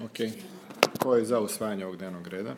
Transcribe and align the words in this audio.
Ok. 0.00 0.18
Ko 0.98 1.14
je 1.14 1.24
za 1.24 1.40
usvajanje 1.40 1.84
ovog 1.84 1.96
dnevnog 1.96 2.26
reda? 2.26 2.54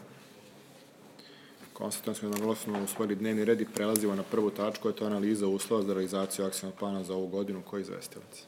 Konstatujem 1.72 2.14
smo 2.14 2.28
jednoglasno 2.28 2.84
usvojili 2.84 3.16
dnevni 3.16 3.44
red 3.44 3.60
i 3.60 3.64
prelazimo 3.74 4.14
na 4.14 4.22
prvu 4.22 4.50
tačku, 4.50 4.88
je 4.88 4.96
to 4.96 5.06
analiza 5.06 5.46
uslova 5.46 5.82
za 5.82 5.94
realizaciju 5.94 6.46
akcijnog 6.46 6.74
plana 6.74 7.04
za 7.04 7.14
ovu 7.14 7.26
godinu. 7.26 7.62
Ko 7.62 7.76
je 7.76 7.80
izvestilac? 7.80 8.46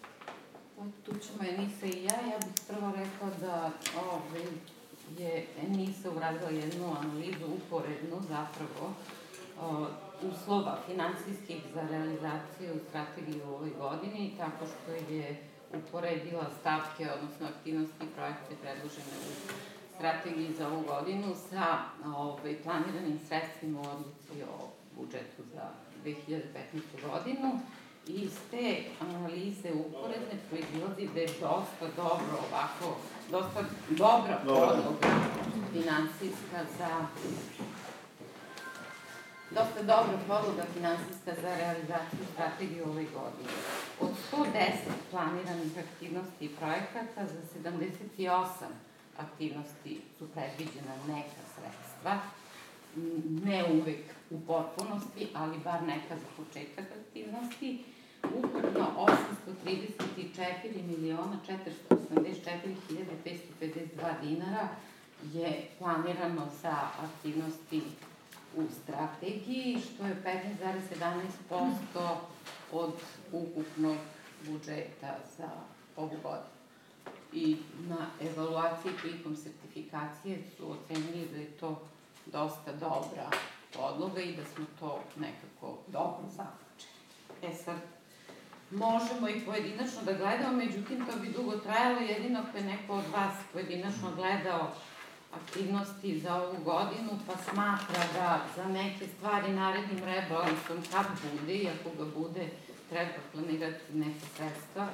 Tu 1.05 1.13
ćemo 1.13 1.51
Enisa 1.51 1.87
i 1.87 2.05
ja. 2.05 2.31
Ja 2.31 2.39
bih 2.39 2.55
prvo 2.69 2.93
rekla 2.97 3.31
da 3.41 3.71
ove, 4.13 4.45
je 5.19 5.47
Enisa 5.63 6.11
uradila 6.11 6.51
jednu 6.51 6.97
analizu 7.01 7.47
uporednu 7.47 8.21
zapravo 8.29 8.95
o, 9.63 9.87
uslova 10.23 10.79
finansijskih 10.87 11.63
za 11.75 11.83
realizaciju 11.91 12.81
strategije 12.89 13.45
u 13.45 13.55
ovoj 13.55 13.71
godini, 13.79 14.35
tako 14.39 14.65
što 14.67 15.13
je 15.15 15.37
uporedila 15.75 16.47
stavke, 16.61 17.13
odnosno 17.13 17.47
aktivnosti 17.47 18.05
i 18.05 18.15
projekte 18.17 18.55
predložene 18.63 19.17
u 19.29 19.33
strategiji 19.95 20.55
za 20.59 20.69
ovu 20.69 20.83
godinu 20.83 21.35
sa 21.51 21.79
ovaj, 22.17 22.57
planiranim 22.63 23.19
sredstvima 23.29 23.81
u 23.81 23.85
odluci 23.85 24.43
o 24.43 24.69
budžetu 24.97 25.43
za 25.55 25.65
2015. 26.05 26.41
godinu 27.11 27.61
i 28.09 28.13
iz 28.13 28.39
te 28.51 28.85
analize 29.01 29.73
uporedne 29.73 30.37
proizilazi 30.49 31.09
da 31.15 31.21
je 31.21 31.27
dosta 31.27 31.87
dobro 31.97 32.37
ovako, 32.49 32.97
dosta 33.31 33.65
dobra 33.91 34.39
podloga 34.45 35.09
finansijska 35.73 36.59
za 36.79 37.07
dosta 39.57 39.83
dobra 39.83 40.19
podloga 40.29 40.65
finansijska 40.75 41.33
za 41.43 41.51
realizaciju 41.63 42.25
strategije 42.33 42.83
u 42.85 42.91
ovoj 42.91 43.07
godini. 43.19 43.55
Od 44.01 44.11
110 44.33 44.51
planiranih 45.11 45.73
aktivnosti 45.87 46.45
i 46.45 46.55
projekata 46.61 47.21
za 47.33 47.41
78 47.71 48.45
aktivnosti 49.19 50.01
su 50.19 50.25
predviđena 50.35 50.95
neka 51.09 51.43
sredstva, 51.55 52.13
ne 53.45 53.65
uvek 53.79 54.05
u 54.31 54.41
potpunosti, 54.41 55.29
ali 55.35 55.59
bar 55.65 55.83
neka 55.83 56.15
za 56.23 56.29
početak 56.37 56.87
aktivnosti. 57.01 57.85
Ukupno 58.39 58.87
834 59.57 60.87
miliona 60.87 61.39
484 61.91 62.75
hiljade 62.89 63.17
552 63.61 64.21
dinara 64.23 64.69
je 65.33 65.69
planirano 65.79 66.47
za 66.63 66.77
aktivnosti 67.07 67.83
u 68.57 68.65
strategiji, 68.83 69.81
što 69.81 70.07
je 70.07 70.23
15,17% 70.25 72.17
od 72.73 72.93
ukupnog 73.33 73.97
budžeta 74.47 75.17
za 75.39 75.49
ovu 75.97 76.17
godinu. 76.23 76.57
I 77.33 77.57
na 77.89 78.07
evaluaciji 78.31 78.93
prilikom 79.01 79.37
sertifikacije 79.37 80.39
su 80.57 80.71
ocenili 80.71 81.29
da 81.33 81.39
je 81.39 81.47
to 81.47 81.83
dosta 82.27 82.73
dobra 82.73 83.31
podloga 83.77 84.21
i 84.21 84.37
da 84.37 84.45
smo 84.45 84.65
to 84.81 85.01
nekako 85.17 85.79
dobro 85.87 86.29
zaključili. 86.37 86.93
E 87.43 87.55
sad, 87.65 87.77
možemo 88.71 89.29
i 89.29 89.45
pojedinačno 89.47 90.03
da 90.05 90.13
gledamo, 90.13 90.57
međutim 90.57 91.07
to 91.07 91.19
bi 91.19 91.29
dugo 91.29 91.57
trajalo, 91.57 92.01
jedino 92.01 92.41
ako 92.49 92.59
je 92.59 92.65
neko 92.65 92.93
od 92.93 93.05
vas 93.13 93.35
pojedinačno 93.53 94.15
gledao 94.17 94.73
aktivnosti 95.33 96.21
za 96.21 96.35
ovu 96.35 96.57
godinu, 96.65 97.11
pa 97.27 97.37
smatra 97.51 98.03
da 98.15 98.41
za 98.57 98.65
neke 98.65 99.07
stvari 99.17 99.53
narednim 99.53 100.05
rebalansom, 100.05 100.79
kad 100.93 101.07
bude 101.23 101.55
i 101.55 101.69
ako 101.69 102.05
ga 102.05 102.11
bude, 102.19 102.49
treba 102.91 103.11
planirati 103.33 103.95
neke 103.95 104.27
sredstva. 104.37 104.89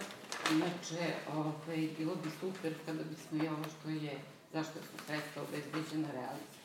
Inače, 0.53 1.14
ovaj, 1.36 1.88
bilo 1.98 2.14
bi 2.14 2.30
super 2.41 2.72
kada 2.86 3.03
bismo 3.03 3.44
i 3.44 3.48
ovo 3.48 3.64
što 3.64 3.88
je, 3.88 4.19
zašto 4.53 4.72
su 4.72 5.05
sredstva 5.06 5.42
obezbeđena 5.42 6.08
realizati. 6.12 6.62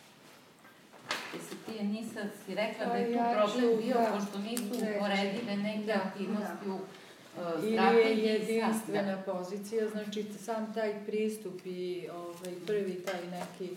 Jesi 1.33 1.55
ti, 1.65 1.83
Nisa, 1.83 2.21
si 2.45 2.55
rekla 2.55 2.85
da 2.85 2.93
je 2.93 3.13
tu 3.13 3.19
Pa 3.19 3.33
problem 3.33 3.77
bio, 3.83 3.97
pošto 4.13 4.39
nisu 4.39 4.73
uporedive 4.95 5.57
neke 5.57 5.83
Da, 5.85 5.93
aktivnosti 5.93 6.69
u 6.69 6.79
Ili 7.63 8.01
je 8.01 8.17
jedinstvena 8.17 9.21
pozicija, 9.25 9.89
znači 9.89 10.25
sam 10.39 10.73
taj 10.73 11.05
pristup 11.05 11.65
i 11.65 12.07
ovaj, 12.13 12.53
prvi 12.67 12.93
taj 12.93 13.21
neki 13.31 13.75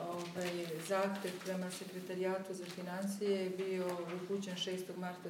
ovaj, 0.00 0.66
zahtev 0.88 1.30
prema 1.44 1.70
sekretarijatu 1.70 2.54
za 2.54 2.64
financije 2.64 3.30
je 3.30 3.50
bio 3.50 3.86
upućen 4.24 4.54
6. 4.54 4.78
marta 4.96 5.28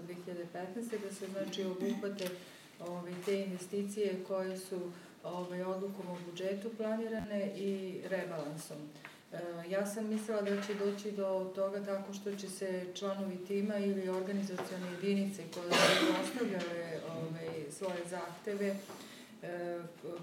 2015. 0.55 0.99
da 1.05 1.15
se 1.15 1.27
znači 1.27 1.65
obuhvate 1.65 2.29
ovaj, 2.81 3.13
te 3.27 3.41
investicije 3.41 4.25
koje 4.29 4.59
su 4.59 4.81
ovaj, 5.25 5.63
odlukom 5.63 6.07
o 6.09 6.17
budžetu 6.31 6.71
planirane 6.77 7.53
i 7.57 8.01
rebalansom. 8.09 8.77
E, 9.33 9.71
Ja 9.71 9.87
sam 9.87 10.09
mislila 10.09 10.43
da 10.43 10.63
će 10.63 10.75
doći 10.75 11.13
do 11.13 11.53
toga 11.55 11.85
tako 11.85 12.13
što 12.13 12.37
će 12.37 12.49
se 12.49 12.87
članovi 12.95 13.37
tima 13.49 13.77
ili 13.77 14.09
organizacione 14.09 14.87
jedinice 14.93 15.43
koje 15.55 15.71
su 15.73 16.07
postavljale 16.19 17.01
ovaj, 17.09 17.71
svoje 17.71 18.01
zahteve 18.11 18.77
e, 19.43 19.79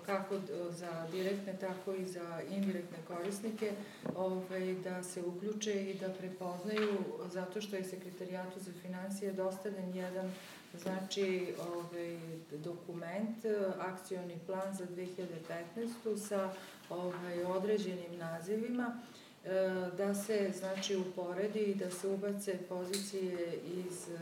kako 0.06 0.36
za 0.70 1.08
direktne, 1.12 1.58
tako 1.60 1.94
i 1.94 2.06
za 2.06 2.42
indirektne 2.50 2.98
korisnike, 3.08 3.72
ovaj, 4.16 4.74
da 4.74 5.04
se 5.04 5.22
uključe 5.22 5.92
i 5.92 5.94
da 5.94 6.10
prepoznaju, 6.10 6.98
zato 7.32 7.62
što 7.62 7.76
je 7.76 7.84
sekretarijatu 7.84 8.60
za 8.60 8.72
financije 8.82 9.34
dostavljen 9.34 9.96
jedan 9.96 10.32
znači 10.78 11.54
ovaj, 11.74 12.18
dokument, 12.52 13.46
akcioni 13.80 14.40
plan 14.46 14.74
za 14.74 14.86
2015. 15.76 16.18
sa 16.18 16.52
ovaj, 16.90 17.44
određenim 17.44 18.18
nazivima, 18.18 19.00
e, 19.46 19.50
da 19.98 20.14
se 20.14 20.52
znači 20.60 20.96
uporedi 20.96 21.60
i 21.60 21.76
da 21.76 21.92
se 21.92 22.08
ubace 22.08 22.58
pozicije 22.70 23.60
iz 23.66 24.10
e, 24.10 24.20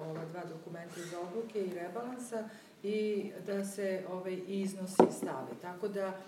ova 0.00 0.24
dva 0.32 0.44
dokumenta 0.44 1.00
iz 1.00 1.14
odluke 1.28 1.60
i 1.60 1.74
rebalansa 1.74 2.48
i 2.82 3.30
da 3.46 3.64
se 3.64 4.04
ovaj 4.10 4.40
iznosi 4.46 5.12
stave. 5.18 5.50
Tako 5.62 5.88
da 5.88 6.20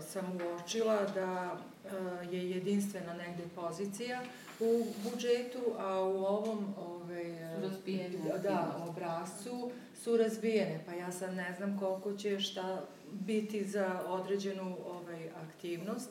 sam 0.00 0.38
uočila 0.46 0.98
da 1.14 1.56
e, 1.84 2.36
je 2.36 2.50
jedinstvena 2.50 3.14
negde 3.14 3.42
pozicija 3.54 4.20
u 4.60 4.84
budžetu, 5.02 5.62
a 5.78 6.00
u 6.00 6.24
ovom 6.24 6.74
ovaj, 6.78 7.24
razbijene 7.62 8.18
da, 8.18 8.34
aktivnosti. 8.34 8.90
obrazcu 8.90 9.70
su 10.02 10.16
razbijene, 10.16 10.80
pa 10.86 10.92
ja 10.92 11.12
sad 11.12 11.34
ne 11.34 11.54
znam 11.56 11.78
koliko 11.78 12.16
će 12.16 12.40
šta 12.40 12.82
biti 13.10 13.64
za 13.64 14.00
određenu 14.06 14.76
ovaj, 14.86 15.30
aktivnost 15.30 16.10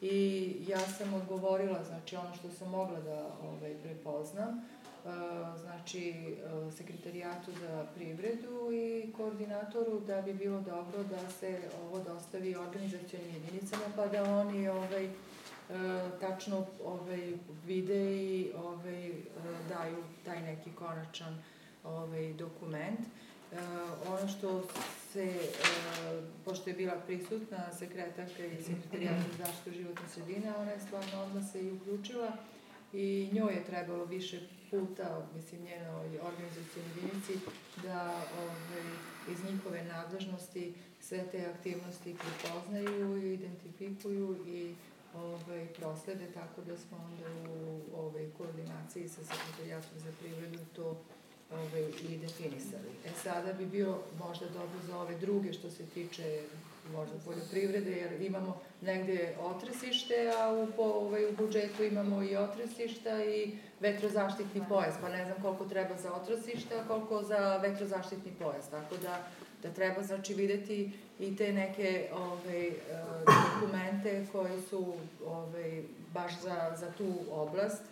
i 0.00 0.56
ja 0.68 0.80
sam 0.80 1.14
odgovorila, 1.14 1.84
znači 1.84 2.16
ono 2.16 2.34
što 2.34 2.50
sam 2.50 2.70
mogla 2.70 3.00
da 3.00 3.30
ovaj, 3.42 3.74
prepoznam, 3.82 4.66
znači 5.60 6.08
e, 6.08 6.72
sekretarijatu 6.72 7.52
za 7.52 7.86
privredu 7.94 8.72
i 8.72 9.12
koordinatoru 9.12 10.00
da 10.00 10.22
bi 10.22 10.34
bilo 10.34 10.60
dobro 10.60 11.02
da 11.10 11.30
se 11.30 11.58
ovo 11.82 12.04
dostavi 12.04 12.56
organizacijonim 12.56 13.34
jedinicama 13.34 13.84
pa 13.96 14.06
da 14.06 14.22
oni 14.22 14.68
ovaj, 14.68 15.04
e, 15.04 15.10
tačno 16.20 16.66
ovaj, 16.84 17.32
vide 17.66 18.16
i 18.16 18.52
ovaj, 18.56 19.08
e, 19.08 19.14
daju 19.68 19.96
taj 20.24 20.42
neki 20.42 20.70
konačan 20.70 21.42
ovaj, 21.84 22.32
dokument. 22.32 23.00
E, 23.00 23.56
ono 24.08 24.28
što 24.28 24.62
se, 25.12 25.24
e, 25.24 25.40
pošto 26.44 26.70
je 26.70 26.76
bila 26.76 26.94
prisutna 27.06 27.72
sekretarka 27.78 28.44
i 28.46 28.62
sekretarijata 28.62 29.22
za 29.38 29.44
zaštitu 29.44 29.70
životne 29.70 30.08
sredine, 30.08 30.54
ona 30.58 30.70
je 30.70 30.80
stvarno 30.80 31.22
odmah 31.22 31.50
se 31.52 31.62
i 31.62 31.72
uključila 31.72 32.32
i 32.92 33.30
njoj 33.32 33.54
je 33.54 33.64
trebalo 33.64 34.04
više 34.04 34.40
puta, 34.70 35.26
mislim 35.36 35.62
njenoj 35.62 36.08
organizacijoj 36.22 36.84
jedinici, 36.88 37.34
da 37.82 38.24
ovaj, 38.42 38.86
iz 39.32 39.44
njihove 39.44 39.84
nadležnosti 39.84 40.74
sve 41.00 41.26
te 41.32 41.46
aktivnosti 41.46 42.16
prepoznaju 42.22 43.16
i 43.16 43.34
identifikuju 43.34 44.36
i 44.46 44.74
ovaj, 45.14 45.66
proslede, 45.66 46.26
tako 46.34 46.60
da 46.60 46.76
smo 46.76 46.96
onda 46.96 47.50
u 47.50 47.80
ovaj, 47.96 48.30
koordinaciji 48.38 49.08
sa 49.08 49.20
sekretarijatom 49.24 49.98
za 49.98 50.12
privredu 50.20 50.58
to 50.76 50.96
ovaj, 51.52 51.84
i 52.08 52.18
definisali. 52.18 52.90
E 53.06 53.10
sada 53.22 53.52
bi 53.52 53.66
bio 53.66 53.98
možda 54.18 54.46
dobro 54.46 54.78
za 54.86 54.98
ove 54.98 55.18
druge 55.18 55.52
što 55.52 55.70
se 55.70 55.86
tiče 55.86 56.44
možda 56.92 57.16
poljoprivrede, 57.24 57.90
jer 57.90 58.22
imamo 58.22 58.60
negde 58.80 59.34
otresište, 59.40 60.32
a 60.38 60.52
u, 60.52 60.66
po, 60.76 60.82
ovaj, 60.82 61.24
u 61.24 61.32
budžetu 61.32 61.84
imamo 61.84 62.22
i 62.22 62.36
otresišta 62.36 63.24
i 63.24 63.58
vetrozaštitni 63.80 64.62
pojas, 64.68 64.94
pa 65.00 65.08
ne 65.08 65.24
znam 65.24 65.42
koliko 65.42 65.64
treba 65.64 65.96
za 65.96 66.12
otresište, 66.12 66.74
a 66.74 66.88
koliko 66.88 67.22
za 67.22 67.56
vetrozaštitni 67.56 68.32
pojas, 68.38 68.68
tako 68.70 68.96
da 69.02 69.24
da 69.62 69.70
treba 69.70 70.02
znači 70.02 70.34
videti 70.34 70.90
i 71.18 71.36
te 71.36 71.52
neke 71.52 72.08
ovaj, 72.12 72.66
e, 72.66 72.72
dokumente 73.54 74.26
koji 74.32 74.60
su 74.70 74.94
ovaj, 75.26 75.82
baš 76.14 76.40
za, 76.40 76.76
za 76.76 76.92
tu 76.98 77.14
oblast, 77.30 77.82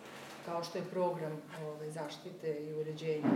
kao 0.49 0.63
što 0.63 0.77
je 0.77 0.83
program 0.83 1.41
ovaj, 1.63 1.91
zaštite 1.91 2.57
i 2.59 2.73
uređenja 2.73 3.29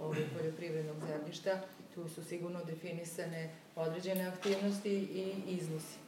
ovaj, 0.00 0.22
poljoprivrednog 0.38 0.96
zemljišta, 1.06 1.60
tu 1.94 2.08
su 2.08 2.24
sigurno 2.24 2.64
definisane 2.64 3.50
određene 3.76 4.26
aktivnosti 4.26 4.94
i 4.94 5.32
iznosi. 5.46 5.98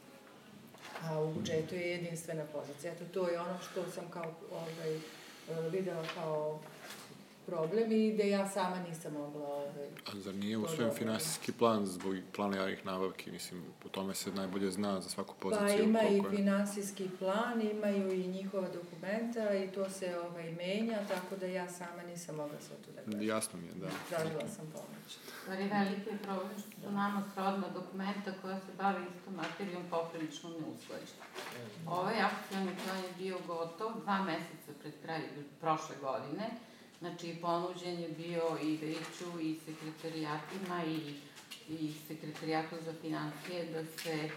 a 1.03 1.21
u 1.21 1.33
budžetu 1.33 1.75
je 1.75 1.91
jedinstvena 1.91 2.43
pozicija. 2.53 2.93
Eto, 2.93 3.03
to 3.13 3.29
je 3.29 3.39
ono 3.39 3.57
što 3.71 3.91
sam 3.91 4.09
kao 4.09 4.33
ovaj, 4.51 4.95
e, 4.95 4.99
videla 5.69 6.03
kao 6.15 6.59
problem 7.45 7.91
i 7.91 8.17
da 8.17 8.23
ja 8.23 8.49
sama 8.49 8.79
nisam 8.89 9.13
mogla... 9.13 9.47
Ovaj, 9.47 9.89
A 10.05 10.19
zar 10.19 10.35
nije 10.35 10.57
usvojen 10.57 10.93
finansijski 10.93 11.51
plan 11.51 11.85
zbog 11.85 12.15
plana 12.35 12.57
javnih 12.57 12.85
nabavki? 12.85 13.31
Mislim, 13.31 13.63
po 13.83 13.89
tome 13.89 14.13
se 14.15 14.31
najbolje 14.31 14.71
zna 14.71 15.01
za 15.01 15.09
svaku 15.09 15.35
poziciju. 15.39 15.67
Pa 15.67 15.73
ima 15.73 16.01
i 16.03 16.15
je. 16.15 16.23
finansijski 16.29 17.09
plan, 17.19 17.61
imaju 17.61 18.13
i 18.13 18.27
njihova 18.27 18.67
dokumenta 18.73 19.53
i 19.53 19.67
to 19.67 19.89
se 19.89 20.19
ovaj, 20.19 20.51
menja, 20.51 20.99
tako 21.07 21.35
da 21.35 21.45
ja 21.45 21.69
sama 21.69 22.03
nisam 22.03 22.35
mogla 22.35 22.59
sve 22.59 22.75
to 22.85 22.91
da 22.91 23.01
gledam. 23.05 23.27
Jasno 23.27 23.59
mi 23.59 23.67
je, 23.67 23.73
da. 23.73 23.87
Tražila 24.09 24.47
sam 24.55 24.65
pomoć. 24.73 25.17
Stvari 25.41 25.63
veliki 25.63 26.09
je 26.09 26.17
problem 26.17 26.51
što 26.59 26.81
su 26.81 26.91
nama 26.91 27.23
srodna 27.33 27.67
dokumenta 27.69 28.31
koja 28.41 28.59
se 28.59 28.71
bave 28.77 28.99
istom 29.15 29.33
materijom 29.35 29.83
poprilično 29.89 30.49
neusklađena. 30.49 31.25
Ovaj 31.87 32.21
akcijni 32.21 32.71
plan 32.83 32.97
je 32.97 33.13
bio 33.17 33.37
gotov 33.47 34.01
dva 34.01 34.23
meseca 34.23 34.71
pred 34.81 34.93
kraj 35.03 35.21
prošle 35.61 35.95
godine, 36.01 36.49
znači 37.01 37.37
ponuđen 37.41 37.99
je 37.99 38.09
bio 38.09 38.43
i 38.63 38.77
veću 38.77 39.41
i 39.41 39.55
sekretarijatima 39.65 40.83
i, 40.85 41.13
i 41.69 41.93
sekretarijatu 42.07 42.75
za 42.85 42.93
financije 43.01 43.65
da 43.73 43.85
se 43.85 44.29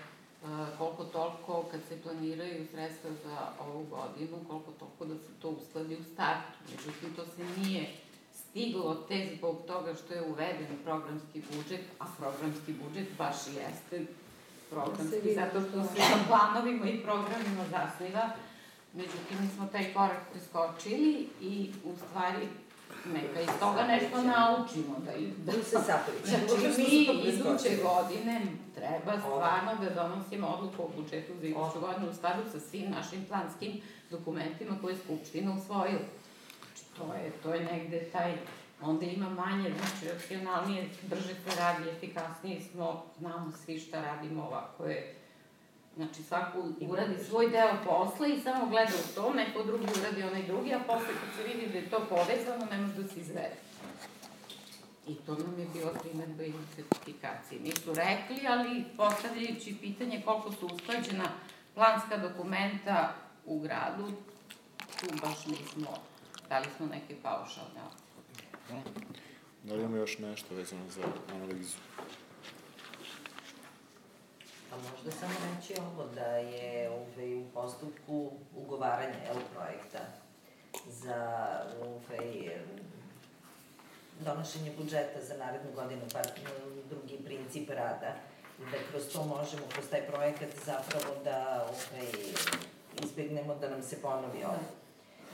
uh, 0.43 0.79
koliko 0.79 1.05
toliko 1.05 1.65
kad 1.71 1.81
se 1.89 2.03
planiraju 2.03 2.67
sredstva 2.73 3.11
za 3.25 3.39
ovu 3.61 3.87
godinu, 3.91 4.37
koliko 4.49 4.73
toliko 4.79 5.05
da 5.05 5.15
se 5.15 5.33
to 5.43 5.49
uskladi 5.49 5.97
u 5.97 6.05
startu. 6.05 6.59
Međutim, 6.71 7.15
to 7.17 7.25
se 7.37 7.61
nije 7.61 7.91
stiglo 8.33 8.95
te 9.09 9.37
zbog 9.37 9.57
toga 9.67 9.95
što 9.95 10.15
je 10.15 10.23
uveden 10.23 10.67
programski 10.85 11.43
budžet, 11.53 11.85
a 11.99 12.05
programski 12.19 12.73
budžet 12.73 13.09
baš 13.19 13.37
jeste 13.47 14.07
programski, 14.71 15.17
vidi 15.17 15.35
zato 15.35 15.61
što 15.61 15.83
to. 15.83 15.85
se 15.85 16.01
na 16.01 16.25
planovima 16.29 16.87
i 16.87 17.03
programima 17.03 17.65
zasniva. 17.71 18.31
Međutim, 18.95 19.37
mi 19.41 19.49
smo 19.49 19.67
taj 19.67 19.93
korak 19.95 20.21
preskočili 20.33 21.29
i 21.41 21.73
u 21.85 21.93
stvari 21.97 22.49
neka 23.13 23.41
iz 23.41 23.49
toga 23.61 23.83
nešto 23.83 24.23
naučimo. 24.23 24.97
Da, 25.05 25.15
i- 25.15 25.33
da, 25.39 25.53
se 25.53 25.77
sapliče. 25.87 26.47
Znači, 26.47 26.83
mi 26.83 26.85
iduće 27.29 27.77
godine 27.83 28.41
treba 28.75 29.13
stvarno 29.21 29.73
da 29.81 30.03
donosimo 30.03 30.47
odluku 30.47 30.83
o 30.83 30.91
budžetu 30.97 31.33
za 31.41 31.47
iduću 31.47 31.81
godinu 31.81 32.11
u 32.11 32.15
skladu 32.15 32.43
sa 32.53 32.61
svim 32.61 32.91
našim 32.91 33.25
planskim 33.25 33.81
dokumentima 34.11 34.79
koje 34.81 34.93
je 34.93 34.99
Skupština 34.99 35.55
usvojila. 35.55 36.01
Znači, 36.61 36.85
to 36.99 37.15
je, 37.15 37.31
to 37.43 37.55
je 37.55 37.65
negde 37.65 38.05
taj, 38.13 38.33
onda 38.83 39.07
ima 39.07 39.29
manje, 39.31 39.73
znači, 39.79 40.15
racionalnije, 40.15 40.89
brže 41.03 41.35
se 41.35 41.61
radi, 41.61 41.89
efikasnije 41.91 42.61
smo, 42.63 43.05
znamo 43.19 43.53
svi 43.65 43.79
šta 43.81 44.01
radimo 44.03 44.43
ovako 44.45 44.85
je, 44.87 45.15
Znači, 45.97 46.23
svako 46.23 46.59
uradi 46.81 47.25
svoj 47.25 47.51
deo 47.51 47.77
posla 47.85 48.27
i 48.27 48.41
samo 48.41 48.67
gleda 48.67 48.93
u 48.95 49.15
to, 49.15 49.33
neko 49.33 49.63
drugi 49.63 49.87
uradi 50.01 50.23
onaj 50.23 50.43
drugi, 50.43 50.75
a 50.75 50.81
posle 50.87 51.07
kad 51.07 51.37
se 51.37 51.43
vidi 51.53 51.73
da 51.73 51.79
je 51.79 51.91
to 51.91 52.07
povezano, 52.09 52.67
ne 52.71 52.79
može 52.79 53.03
da 53.03 53.09
se 53.09 53.21
izvede. 53.21 53.57
I 55.07 55.15
to 55.15 55.35
nam 55.35 55.59
je 55.59 55.67
bila 55.73 55.93
primedba 55.93 56.45
i 56.45 56.53
certifikacije. 56.77 57.61
Nisu 57.61 57.95
rekli, 57.95 58.47
ali 58.49 58.85
postavljajući 58.97 59.77
pitanje 59.81 60.23
koliko 60.25 60.53
su 60.53 60.67
usklađena 60.67 61.25
planska 61.75 62.17
dokumenta 62.17 63.15
u 63.47 63.61
gradu, 63.61 64.13
tu 65.01 65.07
baš 65.23 65.47
nismo, 65.47 65.99
dali 66.49 66.67
smo 66.77 66.87
neke 66.87 67.17
paušalne 67.23 67.81
ocene. 67.89 68.83
Da 69.63 69.75
li 69.75 69.81
imamo 69.81 69.97
još 69.97 70.19
nešto 70.19 70.55
vezano 70.55 70.91
za 70.91 71.03
analizu? 71.35 71.77
A 74.75 74.77
možda 74.77 75.11
samo 75.11 75.33
reći 75.33 75.75
ovo 75.81 76.09
da 76.15 76.27
je 76.37 76.91
ovaj, 76.91 77.35
u 77.37 77.45
postupku 77.55 78.31
ugovaranja 78.57 79.15
el 79.29 79.41
projekta 79.55 79.99
za 80.87 81.49
ovaj, 81.83 82.57
donošenje 84.21 84.73
budžeta 84.79 85.21
za 85.23 85.35
narednu 85.37 85.71
godinu, 85.75 86.01
pa 86.13 86.23
drugi 86.89 87.25
princip 87.25 87.71
rada. 87.71 88.15
Da 88.59 88.79
kroz 88.91 89.13
to 89.13 89.25
možemo, 89.25 89.63
kroz 89.73 89.85
taj 89.91 90.07
projekat 90.07 90.49
zapravo 90.65 91.15
da 91.25 91.69
ovaj, 91.69 92.09
izbjegnemo 93.03 93.55
da 93.55 93.69
nam 93.69 93.83
se 93.83 94.03
ponovi 94.03 94.45
ovo. 94.45 94.65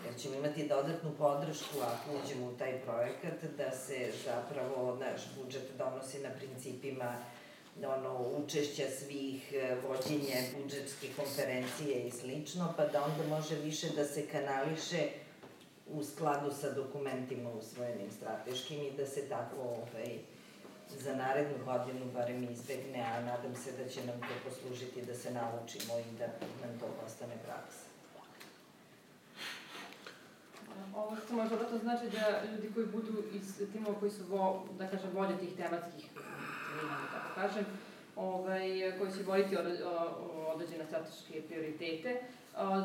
Jer 0.05 0.21
ćemo 0.21 0.35
imati 0.35 0.69
dodatnu 0.69 1.11
podršku 1.19 1.77
ako 1.81 2.11
uđemo 2.25 2.47
u 2.47 2.57
taj 2.59 2.81
projekat, 2.81 3.45
da 3.57 3.71
se 3.71 4.13
zapravo 4.25 4.97
naš 4.97 5.23
budžet 5.37 5.71
donosi 5.79 6.19
na 6.19 6.29
principima 6.31 7.15
ono, 7.87 8.45
učešća 8.45 8.85
svih, 8.99 9.53
e, 9.53 9.77
vođenje 9.89 10.51
budžetske 10.63 11.09
konferencije 11.17 12.07
i 12.07 12.11
slično, 12.11 12.75
pa 12.77 12.87
da 12.87 13.05
onda 13.05 13.37
može 13.37 13.55
više 13.55 13.89
da 13.97 14.05
se 14.05 14.27
kanališe 14.27 15.09
u 15.87 16.05
skladu 16.05 16.51
sa 16.61 16.71
dokumentima 16.71 17.51
usvojenim 17.51 18.11
strateškim 18.11 18.81
i 18.81 18.91
da 18.91 19.07
se 19.07 19.29
tako 19.29 19.57
ovaj, 19.57 20.19
za 20.99 21.15
narednu 21.15 21.65
godinu 21.65 22.13
barem 22.15 22.49
izbegne, 22.53 23.01
a 23.01 23.21
nadam 23.21 23.55
se 23.57 23.73
da 23.73 23.89
će 23.89 24.07
nam 24.07 24.21
to 24.21 24.51
poslužiti 24.51 25.03
da 25.03 25.15
se 25.15 25.31
naučimo 25.31 25.99
i 25.99 26.19
da 26.19 26.27
nam 26.67 26.79
to 26.81 26.87
postane 27.03 27.35
praksa. 27.47 27.91
Ovo 30.97 31.17
što 31.25 31.35
može 31.35 31.51
dodatno 31.51 31.79
znači 31.79 32.05
da 32.11 32.43
ljudi 32.53 32.71
koji 32.75 32.87
budu 32.87 33.23
iz 33.33 33.63
timova 33.73 34.01
koji 34.01 34.11
su, 34.11 34.25
vo, 34.29 34.67
da 34.79 34.89
kažem, 34.89 35.11
volje 35.15 35.39
tih 35.39 35.57
tematskih 35.57 36.07
timova, 36.71 36.97
da 37.03 37.09
tako 37.15 37.31
kažem, 37.41 37.65
ovaj, 38.17 38.65
koji 38.99 39.43
će 39.49 39.57
o- 39.85 40.53
određene 40.55 40.85
strateške 40.87 41.43
prioritete, 41.49 42.21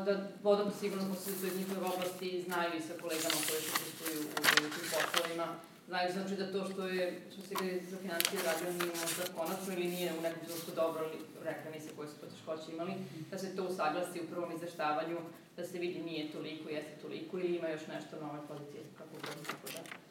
da 0.06 0.12
vodom 0.42 0.70
sigurno 0.80 1.08
ko 1.10 1.14
se 1.14 1.30
iz 1.46 1.58
njihove 1.58 1.86
oblasti 1.94 2.42
znaju 2.46 2.70
i 2.78 2.86
sa 2.88 2.94
kolegama 3.02 3.38
koji 3.48 3.60
se 3.62 3.70
učestvuju 3.76 4.20
u 4.66 4.70
tim 4.74 4.86
poslovima, 4.94 5.46
znaju 5.88 6.12
znači 6.12 6.34
da 6.40 6.52
to 6.52 6.70
što 6.70 6.86
je, 6.86 7.04
što 7.32 7.42
se 7.42 7.54
gre 7.60 7.80
za 7.90 7.96
financije 7.96 8.42
radio 8.48 8.72
nije 8.72 8.92
možda 9.02 9.22
konačno 9.36 9.72
ili 9.72 9.86
nije 9.94 10.12
u 10.18 10.22
nekom 10.22 10.40
trenutku 10.44 10.70
dobro, 10.74 11.00
ali 11.04 11.16
rekla 11.44 11.70
mi 11.74 11.80
se 11.80 11.90
koje 11.96 12.08
su 12.08 12.16
poteškoće 12.22 12.72
imali, 12.72 12.92
da 13.30 13.38
se 13.38 13.56
to 13.56 13.62
usaglasi 13.64 14.20
u 14.20 14.30
prvom 14.32 14.52
izveštavanju, 14.56 15.18
da 15.56 15.64
se 15.66 15.78
vidi 15.78 16.00
nije 16.00 16.32
toliko, 16.32 16.68
jeste 16.68 16.94
toliko 17.02 17.38
ili 17.38 17.56
ima 17.56 17.68
još 17.68 17.86
nešto 17.94 18.20
na 18.20 18.26
ovoj 18.30 18.46
poziciji, 18.48 18.82
kako 18.98 19.10
god 19.14 19.46
tako 19.46 19.66
da. 19.74 20.05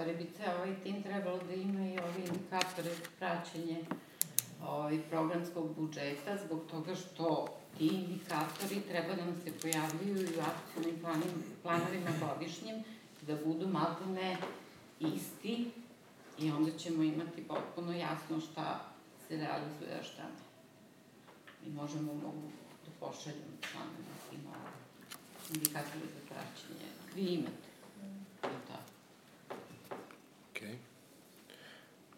Stvari 0.00 0.18
bi 0.18 0.30
ceo 0.36 0.54
ovaj 0.56 0.74
tim 0.82 1.02
trebalo 1.02 1.38
da 1.38 1.54
ima 1.54 1.80
i 1.88 1.98
ovi 1.98 2.20
indikatore 2.28 2.90
praćenje 3.18 3.84
ovaj, 4.62 4.98
programskog 5.10 5.74
budžeta, 5.76 6.36
zbog 6.46 6.60
toga 6.70 6.94
što 6.94 7.58
ti 7.78 7.86
indikatori 7.86 8.80
treba 8.80 9.14
da 9.14 9.24
nam 9.24 9.36
se 9.44 9.52
pojavljuju 9.62 10.16
i 10.16 10.36
u 10.36 10.40
akcijnim 10.40 11.02
planovima 11.62 12.10
godišnjim, 12.20 12.84
da 13.22 13.36
budu 13.44 13.68
maltene 13.68 14.36
isti 15.00 15.70
i 16.38 16.50
onda 16.50 16.78
ćemo 16.78 17.02
imati 17.02 17.48
potpuno 17.48 17.92
jasno 17.92 18.40
šta 18.40 18.92
se 19.28 19.36
realizuje, 19.36 20.00
a 20.00 20.02
šta 20.02 20.22
ne. 20.22 20.40
I 21.66 21.70
možemo 21.70 22.14
mogu 22.14 22.48
da 22.84 23.06
pošaljemo 23.06 23.56
članima 23.70 24.56
indikatore 25.54 26.06
za 26.14 26.20
praćenje. 26.28 26.88
Vi 27.14 27.34
imate. 27.34 27.69
Okej. 30.60 30.76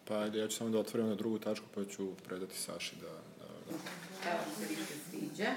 Pa 0.05 0.19
ajde, 0.19 0.39
ja 0.39 0.47
ću 0.47 0.55
samo 0.55 0.69
da 0.69 0.79
otvorim 0.79 1.09
na 1.09 1.15
drugu 1.15 1.39
tačku, 1.39 1.65
pa 1.75 1.85
ću 1.85 2.15
predati 2.27 2.57
Saši 2.57 2.95
da... 2.95 3.07
da, 3.39 3.47
da. 3.69 4.31
Evo 4.31 4.43
se 4.57 4.65
više 4.69 4.93
sviđa, 5.09 5.51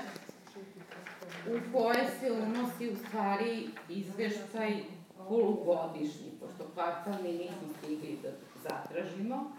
u 1.46 1.72
koje 1.72 2.10
se 2.20 2.32
unosi 2.32 2.88
u 2.88 2.96
stvari 2.96 3.68
izveštaj 3.88 4.82
polugodišnji, 5.28 6.30
pošto 6.40 6.70
kvartalni 6.74 7.32
nismo 7.32 7.68
stigli 7.78 8.18
da 8.22 8.28
zatražimo. 8.62 9.52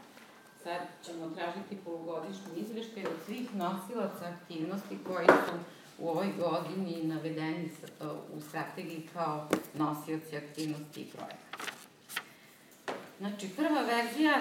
Sad 0.64 0.82
ćemo 1.06 1.30
tražiti 1.30 1.78
polugodišnji 1.86 2.52
izveštaj 2.56 3.06
od 3.06 3.18
svih 3.26 3.56
nosilaca 3.56 4.26
aktivnosti 4.26 4.98
koji 5.08 5.28
su 5.28 5.56
u 6.00 6.10
ovoj 6.10 6.28
godini 6.40 7.04
navedeni 7.04 7.72
u 8.34 8.42
strategiji 8.42 9.08
kao 9.14 9.50
nosioci 9.74 10.38
aktivnosti 10.38 11.02
i 11.02 11.06
projekata. 11.06 11.47
Znači, 13.20 13.50
prva 13.56 13.82
verzija 13.82 14.40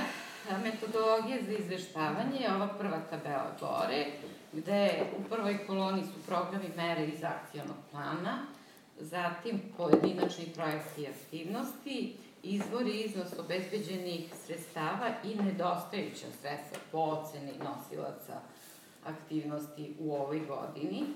a, 0.51 0.59
metodologije 0.59 1.43
za 1.43 1.53
izveštavanje 1.53 2.41
je 2.41 2.55
ova 2.55 2.69
prva 2.69 3.01
tabela 3.11 3.57
gore, 3.61 4.07
gde 4.53 5.03
u 5.19 5.29
prvoj 5.29 5.67
koloni 5.67 6.03
su 6.03 6.27
programi 6.27 6.69
mere 6.77 7.07
iz 7.07 7.25
akcijonog 7.25 7.77
plana, 7.91 8.39
zatim 9.01 9.61
pojedinačni 9.77 10.45
projekti 10.55 11.03
i 11.03 11.07
aktivnosti, 11.07 12.17
izvori 12.43 12.91
i 12.91 13.05
iznos 13.05 13.39
obezbeđenih 13.39 14.35
sredstava 14.47 15.11
i 15.25 15.35
nedostajuća 15.35 16.27
sredstva 16.41 16.79
po 16.93 16.99
oceni 16.99 17.53
nosilaca 17.59 18.41
aktivnosti 19.07 19.95
u 19.99 20.15
ovoj 20.15 20.41
godini. 20.41 21.01
E, 21.01 21.07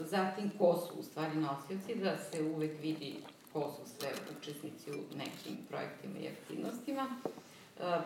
Zatim, 0.00 0.50
ko 0.58 0.76
su 0.76 1.00
u 1.00 1.02
stvari 1.02 1.36
nosioci, 1.36 1.94
da 1.94 2.16
se 2.16 2.42
uvek 2.42 2.80
vidi 2.82 3.16
ko 3.58 3.70
su 3.70 3.92
sve 3.98 4.08
učesnici 4.38 4.90
u 4.90 5.16
nekim 5.16 5.56
projektima 5.68 6.18
i 6.18 6.28
aktivnostima. 6.28 7.08
E, 7.80 7.98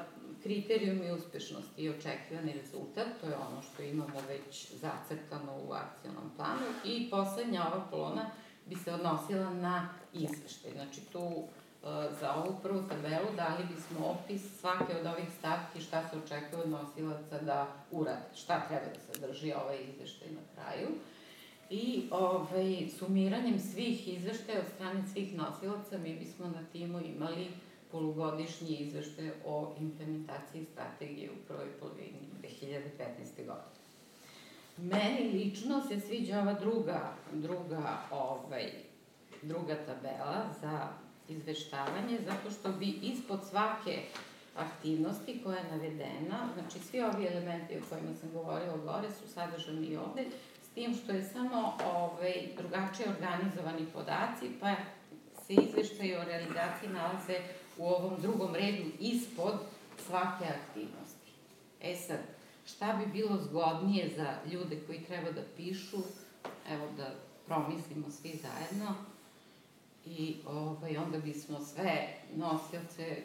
kriterijumi 0.42 1.12
uspešnosti 1.12 1.82
i 1.82 1.90
očekivani 1.90 2.52
rezultat, 2.52 3.06
to 3.20 3.26
je 3.26 3.36
ono 3.36 3.62
što 3.62 3.82
imamo 3.82 4.20
već 4.28 4.72
zacrtano 4.72 5.52
u 5.68 5.72
akcionom 5.72 6.30
planu 6.36 6.66
i 6.84 7.10
poslednja 7.10 7.66
ova 7.66 7.86
kolona 7.90 8.30
bi 8.66 8.76
se 8.76 8.92
odnosila 8.92 9.50
na 9.50 9.88
izveštaj. 10.12 10.72
Znači 10.72 11.00
tu 11.00 11.28
e, 11.28 11.86
za 12.20 12.34
ovu 12.34 12.56
prvu 12.62 12.82
tabelu 12.88 13.36
dali 13.36 13.64
bismo 13.74 14.06
opis 14.06 14.60
svake 14.60 14.96
od 15.00 15.06
ovih 15.06 15.28
stavki 15.38 15.80
šta 15.80 16.08
se 16.08 16.16
očekuje 16.16 16.62
od 16.62 16.70
nosilaca 16.70 17.38
da 17.38 17.66
urade, 17.90 18.28
šta 18.34 18.66
treba 18.68 18.86
da 18.86 19.12
sadrži 19.12 19.52
ovaj 19.52 19.78
izveštaj 19.82 20.28
na 20.28 20.42
kraju. 20.54 20.88
I 21.72 22.02
ovaj, 22.10 22.88
sumiranjem 22.98 23.60
svih 23.60 24.08
izveštaja 24.08 24.58
od 24.60 24.66
strane 24.74 25.02
svih 25.12 25.34
nosilaca 25.36 25.98
mi 25.98 26.14
bismo 26.14 26.46
na 26.46 26.64
timu 26.72 27.00
imali 27.00 27.46
polugodišnji 27.90 28.76
izveštaj 28.76 29.30
o 29.46 29.74
implementaciji 29.80 30.64
strategije 30.72 31.30
u 31.30 31.46
prvoj 31.48 31.66
polovini 31.80 32.18
2015. 32.42 33.46
godine. 33.46 33.82
Meni 34.76 35.32
lično 35.32 35.82
se 35.88 36.00
sviđa 36.00 36.40
ova 36.40 36.52
druga, 36.52 37.12
druga, 37.32 37.98
ovaj, 38.10 38.72
druga 39.42 39.74
tabela 39.74 40.44
za 40.60 40.88
izveštavanje, 41.28 42.18
zato 42.26 42.50
što 42.50 42.72
bi 42.72 42.86
ispod 42.86 43.40
svake 43.50 43.98
aktivnosti 44.56 45.40
koja 45.44 45.58
je 45.58 45.70
navedena, 45.70 46.48
znači 46.54 46.78
svi 46.78 47.00
ovi 47.00 47.26
elementi 47.26 47.76
o 47.76 47.82
kojima 47.90 48.14
sam 48.20 48.30
govorila 48.32 48.76
gore 48.76 49.08
su 49.10 49.28
sadržani 49.34 49.86
i 49.86 49.96
ovde, 49.96 50.24
tim 50.74 50.94
što 50.94 51.12
je 51.12 51.22
samo 51.22 51.78
ovaj, 51.94 52.34
drugačije 52.56 53.08
organizovani 53.08 53.86
podaci, 53.92 54.50
pa 54.60 54.74
se 55.46 55.54
izveštaje 55.54 56.20
o 56.20 56.24
realizaciji 56.24 56.90
nalaze 56.90 57.38
u 57.78 57.86
ovom 57.86 58.20
drugom 58.20 58.54
redu 58.54 58.90
ispod 59.00 59.54
svake 60.06 60.44
aktivnosti. 60.44 61.32
E 61.80 61.96
sad, 61.96 62.18
šta 62.66 62.92
bi 62.92 63.12
bilo 63.12 63.36
zgodnije 63.36 64.10
za 64.16 64.34
ljude 64.52 64.80
koji 64.86 65.04
treba 65.04 65.30
da 65.30 65.42
pišu, 65.56 65.98
evo 66.68 66.88
da 66.96 67.14
promislimo 67.46 68.10
svi 68.10 68.40
zajedno 68.42 68.94
i 70.06 70.36
ovaj, 70.46 70.96
onda 70.96 71.18
bismo 71.18 71.60
sve 71.60 72.08
nosioce 72.36 73.22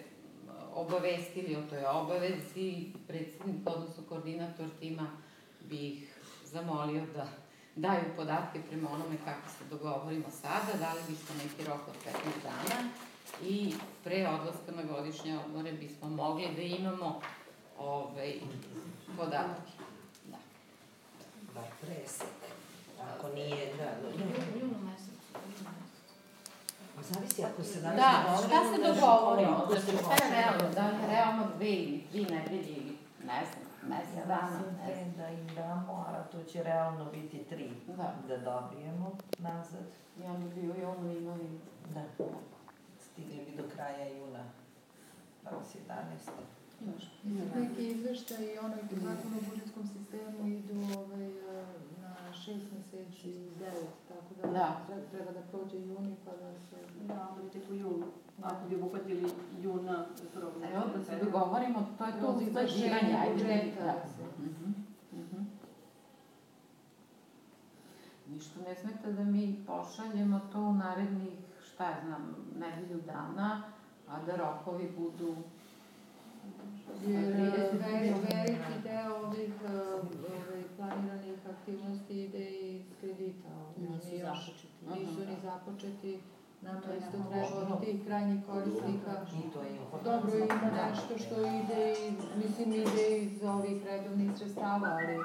obavestili 0.74 1.56
o 1.56 1.62
toj 1.70 1.86
obavezi, 1.86 2.86
predsednik, 3.08 3.56
odnosno 3.66 4.04
koordinator 4.10 4.68
tima 4.80 5.12
bi 5.70 5.88
ih 5.88 6.17
zamolio 6.58 7.04
da 7.16 7.26
daju 7.76 8.04
podatke 8.16 8.62
prema 8.70 8.90
onome 8.92 9.18
kako 9.26 9.50
se 9.50 9.64
dogovorimo 9.70 10.26
sada, 10.42 10.80
dali 10.80 11.00
bismo 11.10 11.36
neki 11.44 11.70
rok 11.70 11.82
od 11.88 11.96
15 12.06 12.14
dana 12.44 12.90
i 13.44 13.74
pre 14.04 14.28
odlaska 14.28 14.72
na 14.76 14.84
godišnje 14.84 15.40
odmore 15.46 15.72
bismo 15.72 16.10
mogli 16.10 16.48
da 16.56 16.62
imamo 16.62 17.22
ovaj, 17.80 18.34
podatke. 19.18 19.72
Da. 20.26 20.38
Bar 21.56 21.64
presek. 21.82 22.28
Ako 23.16 23.28
nije, 23.30 23.74
da, 23.78 23.84
da. 23.84 24.08
Junu 24.60 24.76
mesec. 24.84 25.14
A 27.00 27.04
zavisi 27.04 27.44
ako 27.44 27.64
se 27.64 27.82
danas 27.82 27.98
Da, 27.98 28.38
šta 28.48 28.60
se 28.76 28.82
da 28.82 28.94
dogovorimo? 28.94 29.64
ako 29.64 29.76
se 29.76 29.82
Znači, 29.82 29.98
šta 29.98 30.26
je 30.26 30.32
može. 30.32 30.42
realno? 30.42 30.74
Da 30.76 31.08
realno 31.08 31.44
dve 31.58 31.70
ili 31.70 32.06
tri 32.12 32.22
nedelje 32.22 32.68
ili 32.70 32.98
ne 33.26 33.46
znam, 33.46 33.67
mesec 33.90 34.18
Ja 34.18 34.26
dana, 34.26 34.48
mislim 34.50 34.74
znam. 34.76 35.14
da 35.18 35.28
im 35.30 35.48
damo, 35.56 36.06
a 36.08 36.24
to 36.24 36.44
će 36.44 36.64
realno 36.64 37.06
biti 37.08 37.38
tri 37.40 37.70
Da. 37.88 38.14
da 38.28 38.38
dobijemo 38.40 39.08
nazad. 39.40 39.86
I 40.20 40.26
onda 40.26 40.48
bi 40.48 40.62
u 40.62 40.76
junu 40.76 41.12
imali 41.14 41.60
Da. 41.94 42.04
Stigli 43.00 43.46
bi 43.46 43.58
do 43.58 43.64
kraja 43.70 44.08
juna. 44.10 44.44
Danas 45.44 45.76
11. 45.78 46.32
još. 46.88 47.04
Neki 47.56 47.88
izveštaj 47.88 48.46
i 48.46 48.58
onaj 48.58 48.80
zakon 48.92 49.34
o 49.34 49.50
budžetskom 49.50 49.84
sistemu 49.88 50.48
idu 50.50 50.74
ovaj, 50.98 51.30
na 52.02 52.34
šest 52.34 52.66
meseci, 52.74 53.50
devet, 53.52 53.90
tako 54.08 54.34
da, 54.38 54.48
Da. 54.50 54.78
tre- 54.88 55.12
treba 55.12 55.32
da 55.32 55.42
prođe 55.42 55.78
juni 55.80 56.16
pa 56.26 56.32
da 56.34 56.52
se... 56.60 56.76
Da, 57.04 57.28
onda 57.30 57.44
bi 57.44 57.50
tek 57.52 57.70
u 57.70 57.76
junu. 57.76 58.06
Ako 58.44 58.70
bi 58.70 58.76
obuhvatili 58.76 59.30
juna 59.60 60.06
prvog. 60.34 60.54
Evo 60.66 60.84
da 60.88 61.04
se 61.06 61.26
dogovorimo, 61.26 61.88
to 61.98 62.06
je 62.06 62.12
to 62.14 62.28
usklađivanje, 62.30 63.16
ajde. 63.16 63.34
budžeta, 63.34 63.80
Da. 63.80 63.86
da 63.86 64.26
Mhm, 64.40 64.72
mhm. 65.14 65.42
Ništa 68.28 68.60
ne 68.62 68.76
smeta 68.76 69.12
da 69.12 69.24
mi 69.24 69.64
pošaljemo 69.68 70.40
to 70.52 70.62
u 70.62 70.74
narednih, 70.74 71.30
šta 71.66 71.84
ja 71.86 71.98
znam, 72.06 72.36
nedelju 72.56 73.02
dana, 73.04 73.62
a 74.08 74.22
da 74.22 74.36
rokovi 74.36 74.92
budu 74.98 75.36
Jer 77.04 77.24
30 77.24 77.34
ve- 77.34 77.80
dana. 77.80 78.18
veliki 78.36 78.82
deo 78.84 79.16
ovih 79.18 79.52
eh, 79.66 79.94
ovaj, 79.94 80.64
planiranih 80.78 81.40
aktivnosti 81.50 82.24
ide 82.24 82.46
iz 82.50 82.82
kredita. 83.02 83.48
ovaj, 83.50 83.90
Nisu 83.90 84.18
započeti. 84.18 84.68
Nisu 84.84 85.22
Aha. 85.22 85.30
ni 85.30 85.38
započeti. 85.44 86.20
Nama 86.62 86.82
To 86.82 86.94
isto 86.94 87.18
treba 87.32 87.74
od 87.74 87.82
tih 87.84 88.06
krajnjih 88.06 88.46
korisnika. 88.46 89.14
Dobro, 90.04 90.38
ima 90.38 90.70
Da. 90.76 90.90
nešto 90.90 91.18
što 91.18 91.36
ide, 91.42 91.84
mislim, 92.44 92.74
ide 92.74 93.18
iz 93.18 93.44
ovih 93.44 93.86
redovnih 93.86 94.30
sredstava, 94.38 94.88
ali 94.98 95.18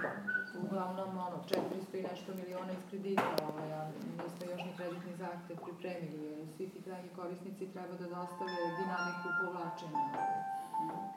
uglavnom, 0.64 1.08
ono, 1.08 1.38
400 1.48 1.98
i 1.98 2.02
nešto 2.02 2.34
miliona 2.34 2.72
iz 2.72 2.84
kredita, 2.90 3.34
ovaj, 3.48 3.72
a 3.72 3.90
nismo 4.18 4.42
još 4.52 4.60
ni 4.66 4.72
kreditni 4.76 5.16
zahtev 5.16 5.56
pripremili, 5.64 6.24
jer 6.26 6.46
svi 6.56 6.68
ti 6.70 6.82
krajnji 6.82 7.08
korisnici 7.16 7.72
treba 7.72 7.94
da 8.00 8.06
dostave 8.16 8.58
dinamiku 8.78 9.28
povlačenja, 9.40 10.04
ovaj, 10.14 10.42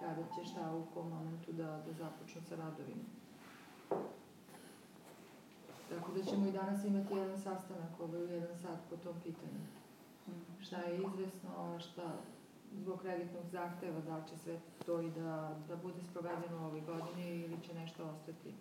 kada 0.01 0.23
će 0.33 0.41
šta 0.49 0.75
u 0.75 0.81
kom 0.93 1.09
momentu 1.09 1.51
da, 1.51 1.69
da 1.85 1.91
započnu 1.93 2.41
sa 2.49 2.55
radovima. 2.55 3.05
Tako 5.89 6.11
da 6.15 6.23
ćemo 6.23 6.47
i 6.47 6.51
danas 6.51 6.83
imati 6.85 7.13
jedan 7.13 7.37
sastanak, 7.37 7.93
ovaj, 7.99 8.23
u 8.23 8.27
jedan 8.27 8.57
sat 8.57 8.79
po 8.89 8.95
tom 8.97 9.15
pitanju 9.23 9.61
šta 10.59 10.77
je 10.77 10.95
izvesno, 10.95 11.49
šta 11.79 12.03
zbog 12.73 12.99
kreditnog 12.99 13.43
zahteva, 13.45 13.99
da 14.01 14.15
li 14.15 14.23
će 14.23 14.37
sve 14.37 14.55
to 14.85 15.01
i 15.01 15.11
da, 15.11 15.29
da 15.67 15.75
bude 15.75 16.01
sprovedeno 16.01 16.61
u 16.61 16.65
ovoj 16.65 16.81
godini 16.81 17.29
ili 17.35 17.57
će 17.61 17.73
nešto 17.73 18.03
ostati. 18.05 18.53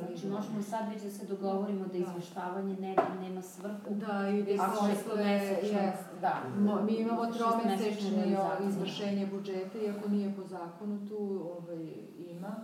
Znači, 0.00 0.26
možemo 0.28 0.62
sad 0.62 0.88
već 0.88 1.02
da 1.02 1.10
se 1.10 1.26
dogovorimo 1.26 1.80
da 1.80 1.92
Da. 1.92 1.98
izveštavanje 1.98 2.76
ne, 2.76 2.96
nema 3.20 3.42
svrhu. 3.42 3.90
Da, 3.90 4.28
i 4.28 4.42
da 4.42 4.68
se 4.96 5.16
mesečno, 5.16 5.78
jest. 5.78 6.04
Da. 6.20 6.42
Mo- 6.58 6.82
Mi 6.82 6.92
imamo 6.94 7.26
tromesečno 7.26 8.08
realizacija. 8.10 8.68
izvršenje 8.68 9.26
budžeta, 9.26 9.78
iako 9.78 10.08
nije 10.08 10.34
po 10.36 10.42
zakonu 10.44 11.08
tu 11.08 11.18
ovaj, 11.58 11.86
ima. 12.30 12.56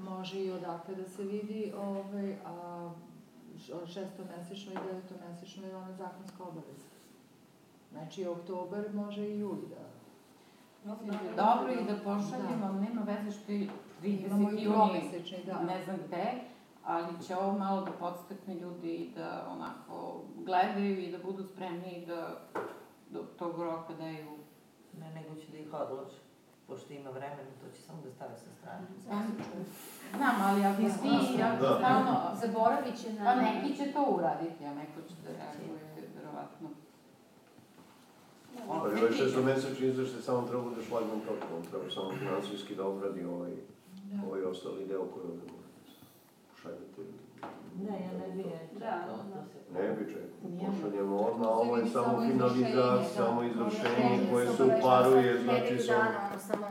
Može 0.00 0.40
i 0.40 0.50
odakle 0.50 0.94
da 0.94 1.04
se 1.06 1.22
vidi, 1.24 1.72
ovaj, 1.78 2.36
a 2.46 2.90
šestomesečno 3.86 4.72
i 4.72 4.86
devetomesečno 4.86 5.66
je 5.66 5.76
ona 5.76 5.92
zakonska 5.92 6.42
obaveza. 6.42 6.88
Znači, 7.92 8.26
oktobar 8.26 8.92
može 8.94 9.28
i 9.28 9.38
juli 9.38 9.66
da 9.68 9.88
Dobro 11.36 11.72
i 11.72 11.84
da 11.84 11.96
pošaljemo, 12.04 12.66
ali 12.66 12.80
nema 12.80 13.02
veze 13.02 13.38
što 13.38 13.52
je 13.52 13.68
30 14.02 14.26
Imamo 14.26 14.50
i 14.50 14.62
juni, 14.62 15.22
da. 15.46 15.62
ne 15.62 15.84
znam 15.84 15.96
gde, 16.06 16.24
ali 16.84 17.22
će 17.26 17.36
ovo 17.36 17.58
malo 17.58 17.80
da 17.80 17.92
podstakne 17.92 18.54
ljudi 18.54 18.94
i 18.94 19.10
da 19.16 19.46
onako 19.50 20.22
gledaju 20.44 20.98
i 20.98 21.12
da 21.12 21.18
budu 21.18 21.44
spremni 21.44 22.04
da 22.06 22.40
do 23.10 23.22
tog 23.38 23.62
roka 23.62 23.94
daju 23.94 24.38
Ne, 25.00 25.10
nego 25.14 25.34
će 25.40 25.52
da 25.52 25.58
ih 25.58 25.72
odlože. 25.72 26.27
Pošto 26.68 26.92
ima 26.92 27.10
vremena, 27.10 27.52
to 27.60 27.66
će 27.76 27.82
samo 27.82 27.98
da 28.04 28.10
stave 28.10 28.34
sa 28.36 28.50
strane. 28.60 28.86
Znam, 30.16 30.36
ali 30.42 30.64
ako 30.64 30.82
svi, 30.98 31.42
ako 31.42 31.62
Da. 31.62 31.76
stalno, 31.78 32.14
Zaboravit 32.40 32.96
će 33.02 33.12
na... 33.12 33.24
pa 33.24 33.34
neki 33.34 33.76
će 33.76 33.92
to 33.92 34.02
uraditi, 34.16 34.64
a 34.64 34.74
neko 34.74 35.00
će 35.08 35.14
da 35.24 35.30
reaguje, 35.38 35.78
verovatno. 36.16 36.68
Pa 38.66 38.72
ovaj 38.74 39.12
šestomesečni 39.12 39.86
izveštaj 39.86 40.22
samo 40.22 40.48
treba 40.48 40.70
da 40.76 40.82
šlagman 40.82 41.20
točka, 41.20 41.46
on 41.56 41.62
treba 41.70 41.90
samo 41.90 42.10
finansijski 42.18 42.74
da 42.74 42.86
obradi 42.86 43.24
ovaj, 43.24 43.52
ovaj 44.26 44.42
ostali 44.42 44.86
deo 44.86 45.04
koji 45.12 45.24
ovde 45.24 45.44
možete 45.52 45.80
pošaljati. 46.52 47.27
Ne, 47.86 47.94
ja 48.04 48.10
ne 48.20 48.34
bi 48.34 48.42
Da, 48.78 49.04
to, 49.06 49.16
da. 49.34 49.44
se... 49.44 49.58
Ne 49.74 49.88
bi 49.96 50.12
čekao, 50.12 50.72
pošaljemo 50.72 51.16
odmah, 51.18 51.48
se 51.48 51.52
ovo 51.52 51.76
je 51.76 51.86
samo 51.86 52.04
samo 52.06 52.20
finalizacija, 52.26 52.68
izvršenje, 52.68 52.98
da. 52.98 53.04
samo 53.16 53.42
izvršenje 53.44 53.94
Izvršenje 53.94 54.30
koje 54.32 54.46
se 54.46 54.62
obaveštava 54.62 55.00
uparuje, 55.00 55.42
znači 55.42 55.78
sa... 55.78 55.92
dana, 55.92 56.20
ono 56.30 56.38
samo 56.38 56.66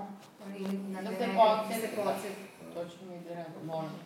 na 0.94 1.02
Da 1.02 1.10
dve 1.10 1.28
se 1.82 1.88
da 1.96 2.04
podsjeti. 2.04 2.42
to 2.74 2.80
ćemo 2.92 3.14
i 3.14 3.20
da 3.30 3.36
radimo, 3.36 3.60
moramo. 3.66 3.98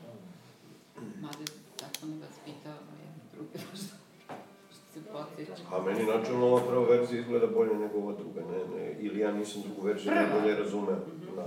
Mada 1.21 1.45
tako 1.79 2.05
ne 2.05 2.15
vas 2.21 2.35
pitao, 2.45 2.77
se 4.93 4.99
podsjeća. 5.13 5.53
A 5.75 5.81
meni 5.81 6.03
načelno 6.05 6.45
ova 6.47 6.61
prva 6.67 6.85
verzija 6.85 7.21
izgleda 7.21 7.47
bolje 7.47 7.75
nego 7.75 7.97
ova 7.97 8.13
druga, 8.13 8.41
ne, 8.51 8.59
ne, 8.75 8.95
ili 8.99 9.19
ja 9.19 9.31
nisam 9.31 9.61
drugu 9.61 9.81
verziju 9.87 10.11
najbolje 10.15 10.55
razumeo. 10.55 10.95
Mhm. 11.07 11.35
Da. 11.35 11.45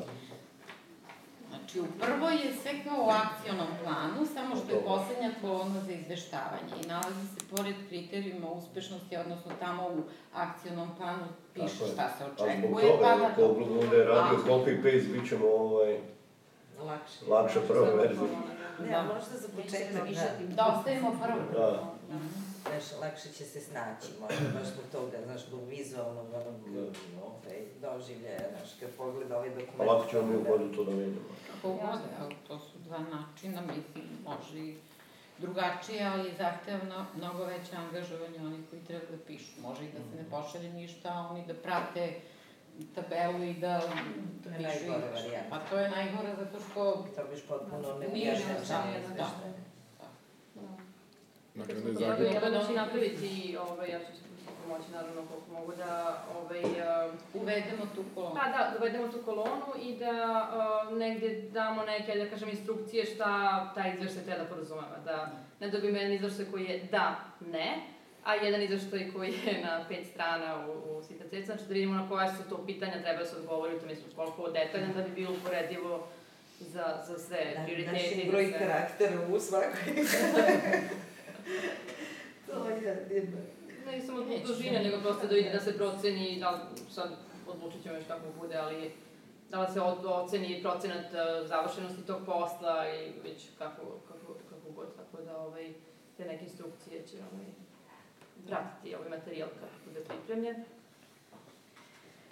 Znači, 1.74 1.88
u 1.88 1.98
prvoj 2.00 2.34
je 2.34 2.52
sve 2.62 2.72
kao 2.84 2.98
u 3.04 3.10
akcionom 3.10 3.66
planu, 3.82 4.26
samo 4.34 4.56
što 4.56 4.74
je 4.74 4.84
poslednja 4.84 5.30
kolona 5.40 5.80
za 5.86 5.92
izveštavanje 5.92 6.72
i 6.84 6.86
nalazi 6.86 7.26
se 7.34 7.40
pored 7.56 7.74
kriterijuma 7.88 8.48
uspešnosti, 8.50 9.16
odnosno 9.16 9.52
tamo 9.60 9.82
u 9.82 10.02
akcionom 10.34 10.88
planu 10.98 11.26
piše 11.54 11.66
Tako 11.66 11.84
je. 11.84 11.92
šta 11.92 12.08
se 12.08 12.24
zbog 12.24 12.46
očekuje, 12.48 12.86
pa 12.86 12.96
toga, 12.96 13.16
na 13.16 13.26
ako 13.26 13.54
bude 13.80 14.04
radio 14.04 14.38
copy-paste, 14.48 15.12
bit 15.12 15.28
ćemo 15.28 15.46
ovaj, 15.46 15.98
Lakše. 16.80 17.18
lakša 17.28 17.60
prva 17.68 17.90
verzija. 17.94 18.28
Ne, 18.80 18.94
a 18.94 19.02
možda 19.02 19.38
za 19.38 19.48
početak, 19.56 20.08
da. 20.48 20.54
Da 20.54 20.76
ostavimo 20.78 21.18
prvo. 21.22 21.40
Da. 21.52 21.94
Znaš, 22.62 23.00
lakše 23.00 23.28
će 23.32 23.44
se 23.44 23.60
snaći, 23.60 24.08
možda 24.20 24.58
baš 24.58 24.66
zbog 24.68 24.84
toga, 24.92 25.16
znaš, 25.24 25.46
zbog 25.46 25.60
vizualnog 25.68 26.26
onog 26.34 26.60
ovaj, 27.22 27.58
doživljaja, 27.80 28.48
znaš, 28.50 28.70
kad 28.80 28.90
pogleda 28.90 29.36
ovaj 29.36 29.50
dokument. 29.50 29.76
Pa 29.76 29.84
lako 29.84 30.10
ćemo 30.10 30.22
mi 30.26 30.36
u 30.36 30.74
to 30.76 30.84
da 30.84 30.90
vidimo. 30.90 31.20
Kako 31.50 31.68
god, 31.68 32.00
to 32.48 32.58
su 32.58 32.78
dva 32.78 32.98
načina, 32.98 33.60
mislim, 33.60 34.04
može 34.24 34.58
i 34.58 34.76
drugačije, 35.38 36.06
ali 36.06 36.34
zahtevno 36.38 37.06
mnogo 37.16 37.44
veće 37.44 37.76
angažovanje 37.76 38.38
onih 38.38 38.60
koji 38.70 38.82
treba 38.82 39.04
da 39.10 39.24
pišu. 39.26 39.60
Može 39.62 39.84
i 39.84 39.92
da 39.92 39.98
se 39.98 40.22
ne 40.22 40.30
pošalje 40.30 40.72
ništa, 40.72 41.08
a 41.08 41.28
oni 41.30 41.46
da 41.46 41.54
prate 41.54 42.20
tabelu 42.94 43.44
i 43.44 43.54
da, 43.54 43.80
To 44.44 44.50
da 44.50 44.56
je 44.56 44.76
izveštaj. 44.76 45.10
varijanta. 45.14 45.50
Pa 45.50 45.58
to 45.58 45.78
je 45.78 45.90
najgore 45.90 46.28
zato 46.38 46.58
što 46.70 46.84
To 47.16 47.22
biš 47.30 47.42
potpuno 47.48 47.98
Nije 47.98 48.08
neujašnjeno. 48.08 48.52
izveštavanje, 48.52 48.98
da. 49.16 49.26
Dakle, 51.54 51.74
onda 51.76 51.90
je 52.24 52.30
gledali, 52.30 52.54
ja 52.56 52.66
ću 52.66 52.72
napraviti, 52.72 53.56
ovaj, 53.70 53.90
ja 53.90 53.98
ću 53.98 54.12
se 54.16 54.22
pomoći 54.62 54.90
naravno 54.92 55.22
koliko 55.22 55.52
mogu 55.52 55.72
da 55.76 56.22
ovaj, 56.40 56.62
uh, 56.62 57.14
uvedemo 57.42 57.84
tu 57.94 58.04
kolonu. 58.14 58.34
Pa 58.34 58.44
da, 58.48 58.70
dovedemo 58.78 59.08
tu 59.08 59.18
kolonu 59.24 59.66
i 59.82 59.96
da 59.96 60.12
uh, 60.90 60.98
negde 60.98 61.42
damo 61.52 61.82
neke, 61.84 62.14
da 62.14 62.30
kažem, 62.30 62.48
instrukcije 62.48 63.04
šta 63.04 63.30
taj 63.74 63.94
izveštaj 63.94 64.22
treba 64.24 64.42
da 64.42 64.48
podrazumeva. 64.48 64.96
Da 65.04 65.30
ne 65.60 65.70
dobijemo 65.70 65.98
jedan 65.98 66.12
izveštaj 66.12 66.44
koji 66.50 66.64
je 66.64 66.88
da, 66.90 67.16
ne, 67.40 67.76
a 68.24 68.34
jedan 68.34 68.62
izveštaj 68.62 69.12
koji 69.12 69.32
je 69.46 69.62
na 69.62 69.84
pet 69.88 70.06
strana 70.12 70.66
u, 70.68 70.96
u 70.98 71.02
sita 71.02 71.24
ceca, 71.30 71.46
znači 71.46 71.64
da 71.68 71.74
vidimo 71.74 71.94
na 71.94 72.08
koja 72.08 72.36
su 72.36 72.42
to 72.48 72.66
pitanja 72.66 73.02
treba 73.02 73.18
da 73.18 73.24
se 73.26 73.36
odgovori, 73.36 73.76
u 73.76 73.78
tom 73.78 73.88
smislu 73.88 74.04
koliko 74.16 74.50
detaljan 74.50 74.92
da 74.96 75.02
bi 75.02 75.10
bilo 75.14 75.32
uporedivo 75.32 76.06
za, 76.60 77.02
za 77.06 77.18
sve 77.18 77.54
Da, 77.56 77.64
prioritete. 77.64 77.92
naši 77.92 78.14
i 78.14 78.24
za 78.24 78.30
broj 78.30 78.46
sve. 78.46 78.58
karaktera 78.58 79.20
u 79.34 79.40
svakoj. 79.40 79.94
to 82.46 82.68
je 82.68 83.06
jedno. 83.10 83.38
Ne 83.86 84.00
samo 84.00 84.22
zbog 84.24 84.38
dužine, 84.46 84.82
nego 84.82 85.00
prosto 85.00 85.26
da 85.26 85.34
vidi 85.34 85.50
da 85.52 85.60
se 85.60 85.76
proceni, 85.76 86.38
da 86.40 86.68
sad 86.90 87.10
odlučit 87.46 87.82
ćemo 87.82 87.94
još 87.94 88.04
kako 88.08 88.26
bude, 88.40 88.56
ali 88.56 88.90
da 89.50 89.60
li 89.60 89.72
se 89.72 89.80
od, 89.80 90.04
oceni 90.04 90.62
procenat 90.62 91.06
uh, 91.12 91.48
završenosti 91.48 92.06
tog 92.06 92.20
posla 92.26 92.88
i 92.88 93.12
već 93.24 93.42
kako, 93.58 93.82
kako, 94.08 94.34
kako 94.50 94.70
god, 94.76 94.86
tako 94.96 95.22
da 95.24 95.36
ovaj, 95.36 95.72
te 96.16 96.24
neke 96.24 96.44
instrukcije 96.44 97.06
će 97.06 97.16
ovaj, 97.16 97.46
pratiti 98.46 98.94
ovaj 98.94 99.08
materijal 99.08 99.48
kad 99.60 99.68
bude 99.86 100.00
pripremljen. 100.00 100.56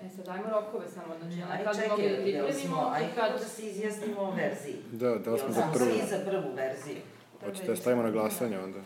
E 0.03 0.09
sad 0.09 0.25
dajmo 0.25 0.45
rokove 0.51 0.89
samo, 0.89 1.15
znači 1.21 1.43
Aj, 1.53 1.65
kad 1.65 1.77
bi 1.77 1.89
mogli 1.89 2.33
da 2.33 2.39
smo, 2.39 2.47
pripremimo 2.47 2.91
aj 2.93 3.03
i 3.03 3.09
kad... 3.15 3.33
da 3.33 3.39
se 3.39 3.67
izjasnimo 3.67 4.21
o 4.21 4.31
verziji. 4.31 4.77
Da, 4.93 5.15
da 5.17 5.31
li 5.31 5.39
smo 5.39 5.49
za 5.49 5.63
smo 5.63 5.73
prvu? 5.73 5.91
svi 5.91 6.07
za 6.11 6.19
prvu 6.25 6.53
verziju? 6.55 6.97
Hoćete 7.45 7.67
da 7.67 7.77
stavimo 7.77 8.03
na 8.03 8.11
glasanje 8.11 8.59
onda? 8.59 8.79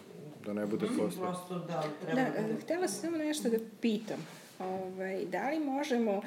Da 0.46 0.52
ne 0.52 0.66
bude 0.66 0.86
Mhm, 0.86 0.98
posle. 0.98 1.20
Prosto 1.22 1.54
da 1.58 1.82
treba 2.02 2.20
Da, 2.20 2.30
da 2.42 2.60
htela 2.60 2.88
sam 2.88 3.00
samo 3.02 3.16
nešto 3.16 3.48
da 3.48 3.56
pitam. 3.80 4.26
Ovaj, 4.58 5.24
da 5.24 5.50
li 5.50 5.58
možemo, 5.60 6.22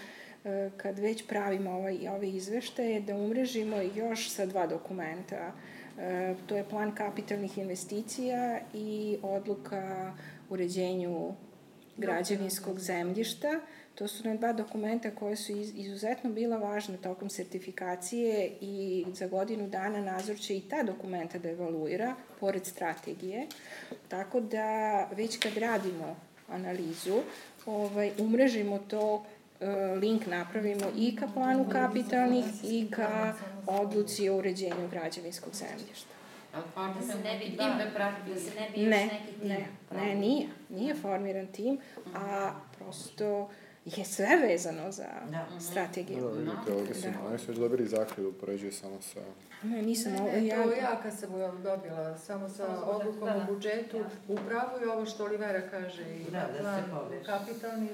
e, 0.45 0.69
kad 0.77 0.99
već 0.99 1.27
pravimo 1.27 1.71
ovaj, 1.71 2.07
ove 2.07 2.29
izveštaje, 2.29 3.01
da 3.01 3.15
umrežimo 3.15 3.75
još 3.95 4.29
sa 4.29 4.45
dva 4.45 4.67
dokumenta? 4.67 5.51
E, 5.99 6.35
To 6.47 6.57
je 6.57 6.63
plan 6.63 6.95
kapitalnih 6.95 7.57
investicija 7.57 8.59
i 8.73 9.17
odluka 9.23 10.13
uređenju 10.49 11.33
građevinskog 11.97 12.79
zemljišta. 12.79 13.59
To 13.95 14.07
su 14.07 14.27
na 14.27 14.35
dva 14.35 14.53
dokumenta 14.53 15.11
koje 15.11 15.35
su 15.35 15.51
iz- 15.51 15.73
izuzetno 15.75 16.29
bila 16.29 16.57
važna 16.57 16.97
tokom 16.97 17.29
sertifikacije 17.29 18.51
i 18.61 19.05
za 19.13 19.27
godinu 19.27 19.67
dana 19.69 20.01
nadzor 20.01 20.39
će 20.39 20.57
i 20.57 20.61
ta 20.61 20.83
dokumenta 20.83 21.37
da 21.37 21.49
evaluira, 21.49 22.15
pored 22.39 22.65
strategije. 22.65 23.47
Tako 24.07 24.39
da 24.39 24.65
već 25.15 25.39
kad 25.39 25.57
radimo 25.57 26.15
analizu, 26.49 27.21
ovaj, 27.65 28.11
umrežimo 28.19 28.79
to 28.79 29.25
e, 29.59 29.65
link 29.75 30.25
napravimo 30.27 30.85
i 30.97 31.15
ka 31.15 31.27
planu 31.33 31.69
kapitalnih 31.71 32.45
i 32.63 32.91
ka 32.91 33.33
odluci 33.67 34.29
o 34.29 34.37
uređenju 34.37 34.87
građevinskog 34.91 35.53
zemljišta. 35.53 36.18
Da 36.53 37.01
se 37.03 37.17
ne 37.19 37.37
bi 37.37 37.45
tim 37.45 37.55
dva- 37.55 37.75
da 37.75 37.91
prati. 37.95 38.29
Da 38.29 38.39
se 38.39 38.51
ne 38.51 38.69
bi 38.69 38.81
još 38.81 38.89
Ne, 38.89 39.05
neki 39.05 39.39
tim 39.39 39.47
ne, 39.91 40.15
nije. 40.15 40.47
Nije 40.69 40.95
formiran 40.95 41.47
tim, 41.47 41.79
a 42.15 42.51
prosto 42.77 43.49
je 43.87 44.05
sve 44.05 44.27
vezano 44.37 44.91
za 44.91 45.07
Da. 45.29 45.47
strategiju. 45.61 46.21
Da, 46.21 46.27
vidite, 46.29 46.73
ovdje 46.73 46.95
su, 46.95 47.01
Da. 47.03 47.27
oni 47.27 47.37
su 47.39 47.45
već 47.47 47.57
dobili 47.57 47.87
zahtjev 47.87 48.23
da 48.23 48.29
upoređuje 48.29 48.71
samo 48.71 49.01
sa... 49.03 49.19
Ne, 49.63 49.81
nisam 49.81 50.11
Ne, 50.11 50.21
ovo, 50.21 50.31
ne, 50.31 50.47
ja... 50.47 50.63
to 50.63 50.71
ja 50.71 50.99
kad 51.03 51.19
sam 51.19 51.29
dobila, 51.63 52.17
samo 52.17 52.49
sa 52.49 52.55
Samo 52.55 52.75
za 52.75 52.85
budžet, 52.85 53.01
odlukom 53.01 53.27
da, 53.27 53.35
o 53.35 53.39
da. 53.39 53.45
budžetu, 53.45 53.97
u 54.27 54.35
pravu 54.37 54.79
je 54.81 54.91
ovo 54.91 55.05
što 55.05 55.25
Olivera 55.25 55.61
kaže 55.61 56.03
i 56.11 56.23
Da, 56.23 56.39
da 56.53 56.75
se 56.75 56.89
plan 56.89 57.09
kapitalnih, 57.25 57.91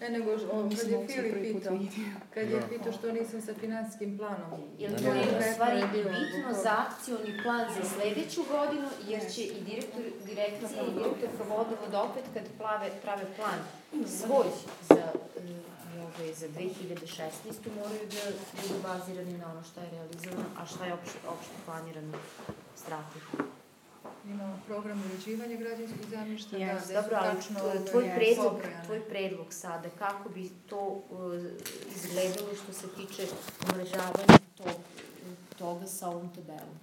e, 0.00 0.10
ne 0.10 0.18
nego 0.18 0.32
o, 0.32 0.68
kad 0.80 0.90
je 0.90 1.06
Filip 1.08 1.56
pitao, 1.56 1.78
kad 2.34 2.50
je 2.50 2.60
Da. 2.60 2.66
pitao 2.66 2.92
što 2.92 3.12
nisam 3.12 3.40
sa 3.42 3.54
finansijskim 3.54 4.18
planom. 4.18 4.60
Jer 4.78 4.90
Ne, 4.92 4.98
to 4.98 5.04
je 5.04 5.38
u 5.38 5.52
stvari 5.52 5.82
bitno 5.92 6.52
za 6.62 6.70
akcioni 6.86 7.42
plan 7.42 7.66
za 7.76 7.88
sledeću 7.88 8.42
godinu, 8.50 8.88
jer 9.08 9.32
će 9.32 9.42
i 9.42 9.60
direktor 9.60 10.02
direkcije 10.24 10.80
i 10.88 10.94
direktor 10.98 11.30
vodovod 11.48 11.94
opet 12.10 12.24
kad 12.34 12.42
plave, 12.58 12.90
prave 13.02 13.24
plan 13.36 13.58
svoj 14.06 14.46
za, 14.88 15.04
ovaj, 16.00 16.32
za 16.34 16.46
2016. 16.48 17.20
moraju 17.76 18.00
da 18.14 18.22
budu 18.62 18.74
bazirani 18.82 19.38
na 19.38 19.50
ono 19.50 19.62
šta 19.62 19.80
je 19.80 19.90
realizovano, 19.90 20.44
a 20.58 20.66
šta 20.66 20.84
je 20.86 20.94
opšte, 20.94 21.18
opšte 21.28 21.54
planirano 21.66 22.18
strategijom. 22.76 23.48
Imamo 24.30 24.58
program 24.66 25.02
uređivanja 25.10 25.56
građanskog 25.56 26.06
zemljišta, 26.10 26.58
da, 26.58 26.64
Jeste, 26.64 26.92
gde 26.92 27.02
su 27.02 27.02
Dobro, 27.02 27.18
ali 27.20 27.86
tvoj 27.90 28.12
predlog, 28.16 28.62
tvoj 28.86 29.00
predlog 29.08 29.46
sada, 29.52 29.88
kako 29.98 30.28
bi 30.28 30.50
to 30.68 31.02
uh, 31.10 31.42
izgledalo 31.96 32.54
što 32.62 32.72
se 32.72 32.86
tiče 32.88 33.26
umrežavanja 33.72 34.38
tog, 34.56 34.76
toga 35.58 35.86
sa 35.86 36.08
ovom 36.08 36.28
tabelom? 36.34 36.78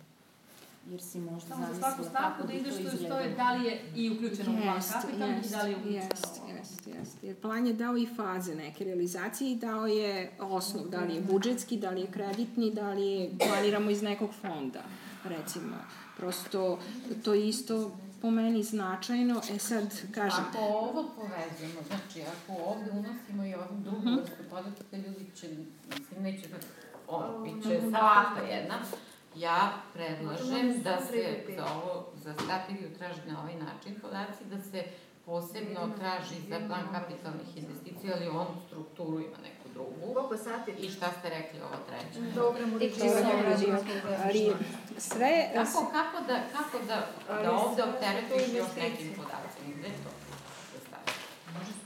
Jer 0.90 1.02
si 1.02 1.20
možda 1.20 1.50
Samo 1.50 1.68
za 1.68 1.80
svaku 1.80 2.04
zamislila 2.04 2.10
stavku 2.10 2.38
kako 2.38 2.48
da 2.48 2.54
bi 2.54 2.64
to 2.64 2.70
izveštaju 2.70 3.06
stoje 3.06 3.30
izgledalo. 3.30 3.36
da 3.36 3.52
li 3.52 3.66
je 3.66 3.82
i 3.96 4.12
uključeno 4.12 4.52
u 4.52 4.62
plan 4.62 4.76
Jeste, 4.76 4.94
kapitalni 5.02 5.42
i 5.46 5.50
da 5.50 5.62
li 5.64 5.72
je 5.72 5.78
uključeno 5.78 6.08
u 6.38 6.42
ovo. 6.42 6.58
jeste, 6.58 6.90
jeste. 7.00 7.28
Jer 7.28 7.36
plan 7.36 7.68
je 7.68 7.74
dao 7.74 7.98
i 7.98 8.08
faze 8.16 8.56
neke 8.56 8.84
realizacije 8.84 9.52
i 9.52 9.56
dao 9.56 9.88
je 9.88 10.32
osnov, 10.40 10.88
da 10.88 11.00
li 11.00 11.16
je 11.16 11.22
budžetski, 11.22 11.78
da 11.78 11.90
li 11.90 12.02
je 12.02 12.08
kreditni, 12.08 12.72
da 12.72 12.90
li 12.94 13.08
je, 13.08 13.32
planiramo 13.48 13.90
iz 13.90 14.02
nekog 14.02 14.30
fonda, 14.42 14.82
recimo. 15.24 15.76
Prosto, 16.22 16.78
to 17.24 17.34
je 17.34 17.48
isto 17.48 17.92
po 18.22 18.30
meni 18.32 18.64
značajno. 18.64 19.42
E 19.50 19.60
sad, 19.60 19.84
kažem, 20.12 20.46
Ako 20.50 20.58
ovo 20.60 21.06
povezujemo, 21.16 21.82
znači 21.88 22.22
ako 22.24 22.64
ovde 22.64 22.92
unosimo 22.92 23.46
i 23.46 23.56
ovu 23.56 23.76
drugu 23.76 23.98
Mhm. 24.00 24.16
vrstu 24.16 24.44
podataka, 24.50 24.98
ljudi 24.98 25.26
će, 25.36 25.48
mislim, 25.90 26.24
neće 26.24 26.48
da, 26.48 26.58
ono, 27.08 27.40
bit 27.40 27.64
će 27.64 27.82
salata 27.82 28.42
jedna. 28.42 28.76
Ja 29.36 29.60
predlažem 29.94 30.82
da 30.84 30.98
se 31.02 31.24
za 31.56 31.66
ovo, 31.68 32.06
za 32.16 32.34
strategiju 32.34 32.90
traži 32.98 33.22
na 33.28 33.42
ovaj 33.42 33.56
način 33.56 33.96
podaci, 34.02 34.44
da 34.46 34.62
se 34.62 34.84
posebno 35.26 35.90
traži 36.00 36.36
za 36.50 36.60
plan 36.68 36.86
kapitalnih 36.92 37.58
investicija, 37.58 38.14
ali 38.16 38.28
on 38.30 38.48
strukturu 38.68 39.20
ima 39.20 39.38
neku 39.44 39.61
drugu. 39.74 40.14
Koliko 40.14 40.38
sati? 40.38 40.72
I 40.72 40.90
šta 40.90 41.08
ste 41.20 41.30
rekli 41.30 41.60
ovo 41.62 41.76
treće? 41.88 42.34
Program 42.34 42.74
uređivanja 42.74 43.12
Program 43.14 43.42
građanskog 43.42 44.12
ali 44.24 44.52
sve, 44.98 45.50
Kako, 45.54 45.92
kako 45.92 46.24
da, 46.28 46.40
kako 46.56 46.86
da, 46.88 47.08
da 47.44 47.52
ovde 47.52 47.84
opteretiš 47.84 48.56
još 48.56 48.68
nekim 48.82 49.10
podacima? 49.16 49.76
Gde 49.80 49.88
to 50.04 50.10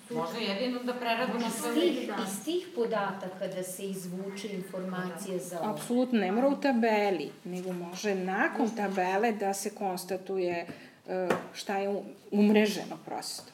da? 0.09 0.15
Može 0.15 0.39
jedino 0.39 0.83
da 0.83 0.93
preradimo 0.93 1.49
sve 1.49 1.73
tih, 1.73 2.09
iz 2.27 2.43
tih 2.45 2.67
podataka 2.75 3.47
da 3.47 3.63
se 3.63 3.83
izvuče 3.85 4.47
informacija 4.47 5.39
za 5.39 5.59
ovo. 5.59 5.69
apsolutno 5.69 6.19
ne 6.19 6.31
mora 6.31 6.47
u 6.47 6.55
tabeli, 6.61 7.31
nego 7.43 7.73
može 7.73 8.15
nakon 8.15 8.69
tabele 8.75 9.31
da 9.31 9.53
se 9.53 9.75
konstatuje 9.75 10.67
e, 11.07 11.29
šta 11.53 11.77
je 11.77 12.03
umreženo 12.31 12.97
prosto. 13.05 13.51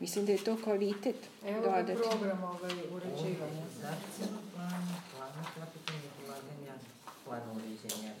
Mislim 0.00 0.26
da 0.26 0.32
je 0.32 0.44
to 0.44 0.56
kvalitet 0.64 1.16
Evo 1.46 1.60
ga 1.60 1.82
dodati. 1.82 2.08
program 2.10 2.44
ovaj, 2.44 2.72
uređivanja. 2.92 3.64
Akcijni 3.92 4.38
plan, 4.54 4.82
plan 5.16 5.32
kapitalnih 5.54 6.12
ulaganja, 6.24 6.74
plan 7.24 7.42
uređenja. 7.56 8.12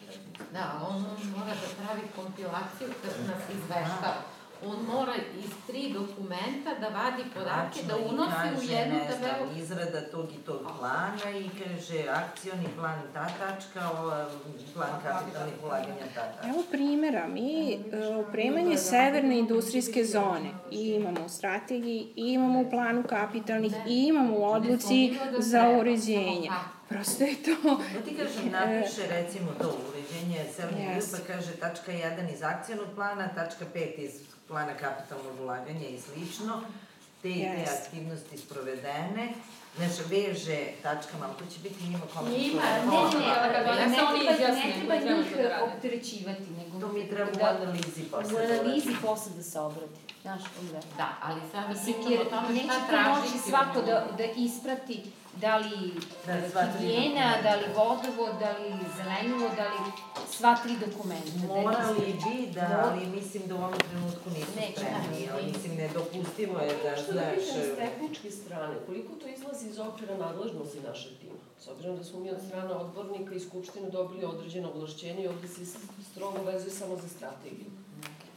Da, 0.52 0.86
on, 0.88 0.96
on 0.96 1.30
mora 1.36 1.54
da 1.54 1.68
pravi 1.78 2.02
kompilaciju 2.16 2.88
kad 3.02 3.14
nas 3.26 3.42
izveštava. 3.56 4.22
On 4.66 4.78
mora 4.94 5.12
iz 5.38 5.50
tri 5.66 5.92
dokumenta 5.92 6.70
da 6.80 6.88
vadi 6.88 7.22
podatke, 7.34 7.80
da 7.88 7.96
unosi 7.96 8.48
u 8.58 8.72
jednu 8.72 8.94
ne 8.94 9.04
znam, 9.04 9.30
tabelu. 9.30 9.60
Izrada 9.60 10.00
tog 10.00 10.32
i 10.32 10.36
tog 10.46 10.60
plana 10.78 11.38
i 11.38 11.50
kaže 11.58 12.08
akcioni 12.08 12.68
plan 12.76 13.00
ta 13.14 13.26
tačka, 13.38 13.90
plan 14.74 14.90
kapitalnih 15.02 15.54
ulaganja 15.64 16.06
ta 16.14 16.20
tačka. 16.20 16.48
Evo 16.48 16.62
primjera, 16.70 17.28
mi 17.28 17.72
e, 17.72 18.06
opremanje 18.16 18.76
severne 18.76 19.38
industrijske 19.38 20.04
zone 20.04 20.50
i 20.70 20.88
imamo 20.88 21.24
u 21.24 21.28
strategiji, 21.28 22.12
i 22.16 22.32
imamo 22.32 22.60
u 22.60 22.70
planu 22.70 23.02
kapitalnih, 23.02 23.72
i 23.88 24.06
imamo 24.06 24.38
u 24.38 24.44
odluci 24.44 25.18
za 25.38 25.68
uređenje. 25.80 26.50
Prosto 26.88 27.24
je 27.24 27.34
to... 27.42 27.70
No 27.70 28.00
ti 28.04 28.16
kažem, 28.16 28.50
napiše 28.60 29.02
recimo 29.08 29.50
to 29.62 29.78
uređenje 29.90 30.44
selnih 30.56 30.80
Yes. 30.80 30.96
yes. 30.96 31.10
pa 31.12 31.32
kaže 31.32 31.52
tačka 31.52 31.92
1 31.92 32.32
iz 32.34 32.42
akcijnog 32.42 32.86
plana, 32.94 33.28
tačka 33.34 33.64
5 33.74 33.98
iz 33.98 34.10
plana 34.50 34.74
kapitalnog 34.74 35.40
ulaganja 35.40 35.88
i 35.88 35.98
slično, 36.00 36.60
te 37.22 37.30
i 37.30 37.34
te 37.34 37.64
Yes. 37.64 37.72
aktivnosti 37.78 38.38
sprovedene, 38.38 39.28
Znači, 39.76 40.02
veže 40.08 40.58
tačkama, 40.82 41.26
ali 41.26 41.34
to 41.38 41.54
će 41.54 41.60
biti 41.60 41.84
njima 41.84 41.98
komentarno. 42.08 42.38
Njima, 42.38 42.62
Ne, 42.62 43.20
ne, 43.20 43.34
da 43.44 43.48
ga 43.54 43.58
ne, 43.60 43.64
donese, 43.66 43.88
ne 43.90 44.04
oni 44.04 44.20
treba, 44.20 44.54
ne 44.54 44.72
treba 44.76 45.16
njih 45.16 45.36
da 45.38 45.64
opterećivati, 45.66 46.42
nego 46.58 46.80
To 46.80 46.88
mi 46.88 47.08
treba 47.08 47.30
u 47.30 47.34
da, 47.34 47.58
analizi 47.62 48.02
u 48.02 48.10
posle. 48.12 48.44
analizi 48.46 48.94
posle 49.02 49.32
da 49.32 49.42
se 49.42 49.60
obradi. 49.60 49.98
Znaš, 50.22 50.42
onda. 50.60 50.80
Da, 50.96 51.08
ali 51.22 51.40
sad 51.52 51.68
Mislim, 51.68 51.94
o 52.20 52.24
tome 52.24 52.48
neće 52.48 52.64
šta 52.66 52.74
to 52.76 52.86
tražiti. 52.88 53.28
moći 53.28 53.50
svako 53.50 53.82
da, 53.82 54.06
da 54.18 54.24
isprati 54.36 55.02
da 55.40 55.56
li 55.56 55.92
Da, 56.26 56.32
e, 56.32 56.50
sva 56.50 56.62
tri 56.72 56.86
higijena, 56.86 57.42
da 57.42 57.54
li 57.54 57.66
vodovod, 57.76 58.32
da 58.40 58.50
li 58.58 58.70
zelenilo, 58.96 59.48
da 59.56 59.66
li 59.72 59.80
sva 60.36 60.52
tri 60.62 60.72
dokumenta. 60.86 61.30
Da 61.40 61.46
Morali 61.46 62.08
isprati. 62.08 62.36
bi 62.36 62.52
da, 62.54 62.66
ali 62.84 63.06
mislim 63.06 63.42
da 63.48 63.54
u 63.54 63.58
ovom 63.58 63.78
trenutku 63.90 64.26
nisu 64.36 64.52
Neće, 64.60 64.72
spremni, 64.80 65.26
da. 65.26 65.32
ali 65.34 65.42
mislim 65.52 65.72
nedopustivo 65.76 66.58
je 66.60 66.72
da, 66.84 66.96
Što 67.02 67.12
da 67.12 67.22
pitam 67.34 67.62
s 67.72 67.76
tehničke 67.76 68.30
strane, 68.30 68.74
koliko 68.86 69.12
to 69.14 69.28
izlazi 69.28 69.68
iz 69.68 69.78
okvira 69.78 70.16
nadležnosti 70.16 70.80
našeg 70.88 71.12
tima? 71.20 71.40
S 71.58 71.68
obzirom 71.68 71.96
da 71.96 72.04
smo 72.04 72.20
mi 72.20 72.30
od 72.30 72.40
strane 72.46 72.72
odbornika 72.74 73.34
i 73.34 73.40
Skupštine 73.40 73.90
dobili 73.90 74.24
određeno 74.24 74.70
ovlašćenje 74.74 75.22
i 75.24 75.28
ovde 75.28 75.48
se 75.48 75.62
strogo 76.10 76.42
vezuje 76.42 76.70
samo 76.70 76.96
za 76.96 77.08
strategiju. 77.08 77.70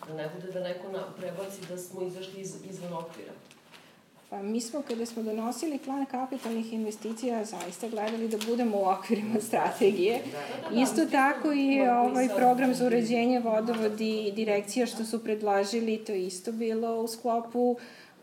Da 0.07 0.13
ne 0.13 0.29
bude 0.35 0.51
da 0.51 0.59
neko 0.59 0.87
prebaci 1.17 1.61
da 1.69 1.77
smo 1.77 2.01
izašli 2.01 2.41
iz, 2.41 2.55
izvan 2.69 2.93
okvira. 2.93 3.31
Pa 4.33 4.41
mi 4.41 4.61
smo 4.61 4.81
kada 4.81 5.05
smo 5.05 5.23
donosili 5.23 5.77
plan 5.77 6.05
kapitalnih 6.05 6.73
investicija 6.73 7.45
zaista 7.45 7.87
gledali 7.87 8.27
da 8.27 8.37
budemo 8.47 8.77
u 8.77 8.85
okvirima 8.85 9.39
strategije. 9.47 10.19
Da, 10.31 10.69
da, 10.69 10.75
da, 10.75 10.81
Isto 10.81 11.05
tako 11.05 11.51
i 11.51 11.81
ovaj 11.87 12.29
program 12.37 12.73
za 12.73 12.85
uređenje 12.85 13.39
vodovodi 13.39 14.27
i 14.27 14.31
direkcija 14.31 14.85
što 14.85 15.05
su 15.05 15.23
predlažili, 15.23 15.97
to 15.97 16.13
isto 16.13 16.51
bilo 16.51 17.01
u 17.01 17.07
sklopu 17.07 17.77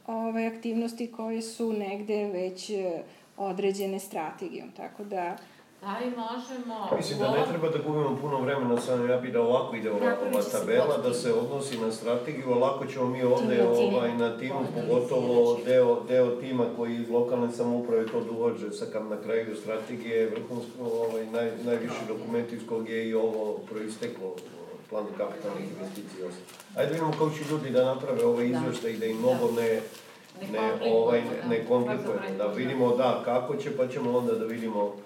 ovaj, 0.06 0.46
aktivnosti 0.46 1.12
koje 1.12 1.42
su 1.42 1.72
negde 1.72 2.24
već 2.24 2.70
eh, 2.70 3.02
određene 3.36 3.98
strategijom. 3.98 4.70
Tako 4.76 5.04
da, 5.04 5.36
Da 5.80 5.98
li 5.98 6.06
možemo 6.16 6.88
Mislim 6.96 7.18
u 7.18 7.22
da 7.22 7.30
ne 7.30 7.46
treba 7.50 7.68
da 7.68 7.78
gubimo 7.78 8.18
puno 8.20 8.40
vremena, 8.40 8.80
samo 8.80 9.06
ja 9.06 9.16
bi 9.16 9.30
da 9.30 9.40
ovako 9.40 9.76
ide 9.76 9.90
ova, 9.90 10.00
Napravit 10.00 10.34
ova 10.34 10.44
tabela, 10.52 10.96
da 10.96 11.14
se 11.14 11.32
odnosi 11.32 11.78
na 11.78 11.92
strategiju, 11.92 12.52
a 12.52 12.58
lako 12.58 12.86
ćemo 12.86 13.06
mi 13.06 13.22
ovde 13.22 13.66
ovaj, 13.68 14.14
na 14.14 14.38
timu, 14.38 14.60
pogotovo 14.74 15.58
deo, 15.64 16.00
deo 16.08 16.30
tima 16.30 16.64
koji 16.76 16.96
iz 16.96 17.10
lokalne 17.10 17.52
samouprave 17.52 18.06
to 18.06 18.20
dovođe 18.20 18.70
sa 18.70 18.86
kam 18.92 19.08
na 19.08 19.16
kraju 19.22 19.56
strategije, 19.56 20.30
vrhunsko, 20.30 20.84
ovaj, 20.84 21.26
naj, 21.26 21.50
najviši 21.64 22.06
dokument 22.08 22.52
iz 22.52 22.60
kog 22.68 22.88
je 22.88 23.08
i 23.08 23.14
ovo 23.14 23.58
proisteklo, 23.70 24.34
plan 24.90 25.04
kapitalnih 25.18 25.64
investicija. 25.70 26.26
Ajde 26.76 26.88
da 26.88 26.92
vidimo 26.92 27.12
kako 27.12 27.30
će 27.30 27.44
ljudi 27.50 27.70
da 27.70 27.84
naprave 27.84 28.24
ovaj 28.24 28.46
izveštaj 28.46 28.90
i 28.90 28.96
da 28.96 29.06
im 29.06 29.18
mnogo 29.18 29.50
ne, 29.56 29.80
Ne 30.40 30.48
ne, 30.52 30.58
komplikujemo, 30.58 30.98
ovaj, 30.98 31.20
da. 31.42 31.48
ne 31.48 31.64
komplikujemo, 31.68 32.36
da 32.38 32.46
vidimo 32.46 32.96
da 32.96 33.22
kako 33.24 33.56
će, 33.56 33.76
pa 33.76 33.88
ćemo 33.88 34.18
onda 34.18 34.34
da 34.34 34.44
vidimo 34.44 34.96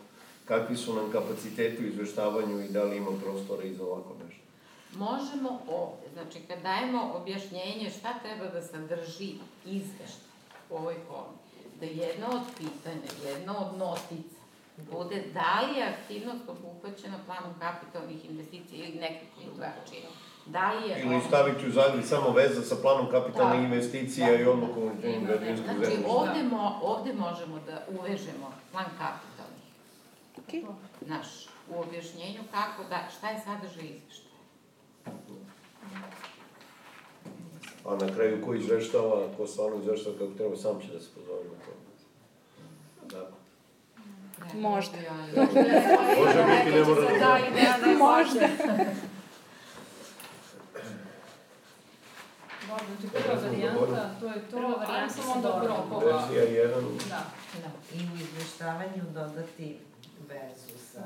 kakvi 0.44 0.76
su 0.76 0.94
nam 0.94 1.12
kapaciteti 1.12 1.84
u 1.84 1.88
izveštavanju 1.88 2.60
i 2.60 2.68
da 2.68 2.84
li 2.84 2.96
ima 2.96 3.10
prostora 3.24 3.62
i 3.62 3.74
za 3.74 3.84
ovako 3.84 4.14
nešto. 4.26 4.42
Možemo 4.94 5.60
ovde, 5.68 6.06
znači 6.12 6.38
kad 6.48 6.62
dajemo 6.62 7.12
objašnjenje 7.14 7.90
šta 7.98 8.14
treba 8.22 8.50
da 8.50 8.62
sadrži 8.62 9.32
izveštaj 9.66 10.28
u 10.70 10.76
ovoj 10.76 10.94
formi, 11.08 11.38
da 11.80 11.86
jedno 11.86 12.26
od 12.28 12.42
pitanja, 12.58 13.30
jedno 13.32 13.54
od 13.54 13.78
notica 13.78 14.34
bude 14.92 15.22
da 15.34 15.60
li 15.62 15.78
je 15.78 15.88
aktivnost 15.88 16.44
obuhvaćena 16.48 17.18
planom 17.26 17.52
kapitalnih 17.60 18.30
investicija 18.30 18.86
ili 18.86 18.98
nekako 18.98 19.40
drugačije. 19.44 20.02
Da 20.46 20.72
li 20.72 20.88
je... 20.90 21.00
Ili 21.02 21.14
ono- 21.14 21.24
staviti 21.28 21.68
u 21.68 21.72
zagrad 21.72 22.04
samo 22.06 22.30
veza 22.30 22.62
sa 22.62 22.76
planom 22.82 23.10
kapitalnih 23.10 23.60
Da. 23.60 23.66
investicija 23.66 24.26
Da. 24.28 24.34
i 24.34 24.44
odlukom 24.44 24.82
o 24.82 24.86
uređenju 24.86 25.26
građevinskog 25.26 25.76
Znači, 25.76 25.96
ovde, 26.08 26.42
mo, 26.42 26.78
ovde 26.82 27.12
možemo 27.12 27.60
da 27.66 27.86
uvežemo 27.98 28.46
plan 28.72 28.84
kapitalnih, 28.84 29.33
okay. 30.48 30.62
naš, 31.00 31.48
u 31.70 31.80
objašnjenju 31.80 32.40
kako 32.50 32.84
da, 32.84 33.08
šta 33.18 33.30
je 33.30 33.40
sadržaj 33.44 33.84
izveštaja. 33.84 34.34
A 37.84 37.96
na 37.96 38.14
kraju 38.14 38.44
ko 38.46 38.54
izveštava, 38.54 39.28
ko 39.36 39.46
stvarno 39.46 39.78
izveštava 39.78 40.18
kako 40.18 40.32
treba, 40.32 40.56
sam 40.56 40.80
će 40.80 40.92
da 40.92 41.00
se 41.00 41.08
pozove 41.14 41.44
na 41.44 41.64
to. 41.64 41.72
Da. 43.16 43.30
Možda. 44.54 44.96
Može 45.36 46.44
biti, 46.44 46.70
ne 46.76 46.84
mora 46.84 47.00
da 47.02 47.18
Da, 47.18 47.38
bude. 47.38 47.60
da, 47.60 47.86
da, 47.86 47.98
možda. 47.98 48.48
Dobro, 52.68 52.84
znači 52.86 53.08
prva 53.12 53.34
varijanta, 53.42 54.10
to 54.20 54.26
je 54.26 54.48
to, 54.50 54.56
varijanta 54.56 55.14
samo 55.14 55.32
se 55.32 55.38
onda 55.38 55.48
dobro. 55.48 55.68
rokova. 55.68 56.26
Verzija 56.28 56.66
1, 56.66 57.08
Da. 57.08 57.22
I 57.94 57.98
u 57.98 58.16
izveštavanju 58.22 59.02
dodati 59.14 59.78
vezu 60.28 60.78
sa... 60.78 61.02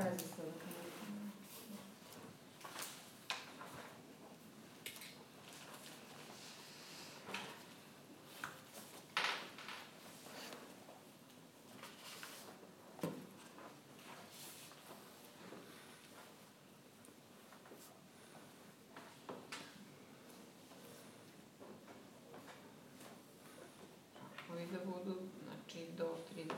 Koji 24.49 24.67
da 24.67 24.79
budu, 24.85 25.19
znači, 25.45 25.87
do 25.99 26.17
30. 26.37 26.51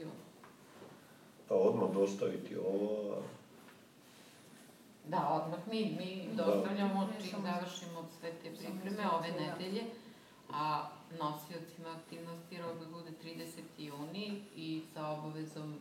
juna. 0.00 0.12
pa 1.48 1.54
odmah 1.54 1.87
dostaviti 1.98 2.56
ovo, 2.56 3.14
a 3.14 3.20
Da, 5.08 5.28
odmah 5.42 5.58
mi, 5.70 5.96
mi 5.98 6.28
Da. 6.36 6.44
dostavljamo 6.44 7.08
čim 7.22 7.38
završimo 7.42 8.08
sve 8.20 8.30
te 8.32 8.50
pripreme 8.56 9.10
ove 9.10 9.28
nedelje, 9.40 9.82
a 10.52 10.88
nosiocima 11.18 11.88
aktivnosti 11.98 12.58
rok 12.58 12.78
da 12.80 12.86
bude 12.86 13.10
30. 13.24 13.60
juni 13.78 14.42
i 14.56 14.82
sa 14.94 15.06
obavezom 15.08 15.76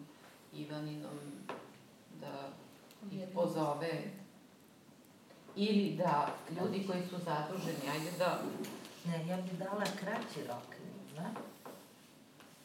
Ivaninom 0.53 1.19
da 2.21 2.49
ih 3.12 3.23
pozove 3.34 4.03
ili 5.56 5.95
da 5.97 6.27
ljudi 6.60 6.88
koji 6.88 7.01
su 7.10 7.15
zaduženi, 7.25 7.89
ajde 7.91 8.12
da, 8.17 8.41
Ne, 9.06 9.27
ja 9.27 9.38
bih 9.38 9.51
dala 9.60 9.84
kraći 9.99 10.47
rok, 10.47 10.75
ne? 11.17 11.30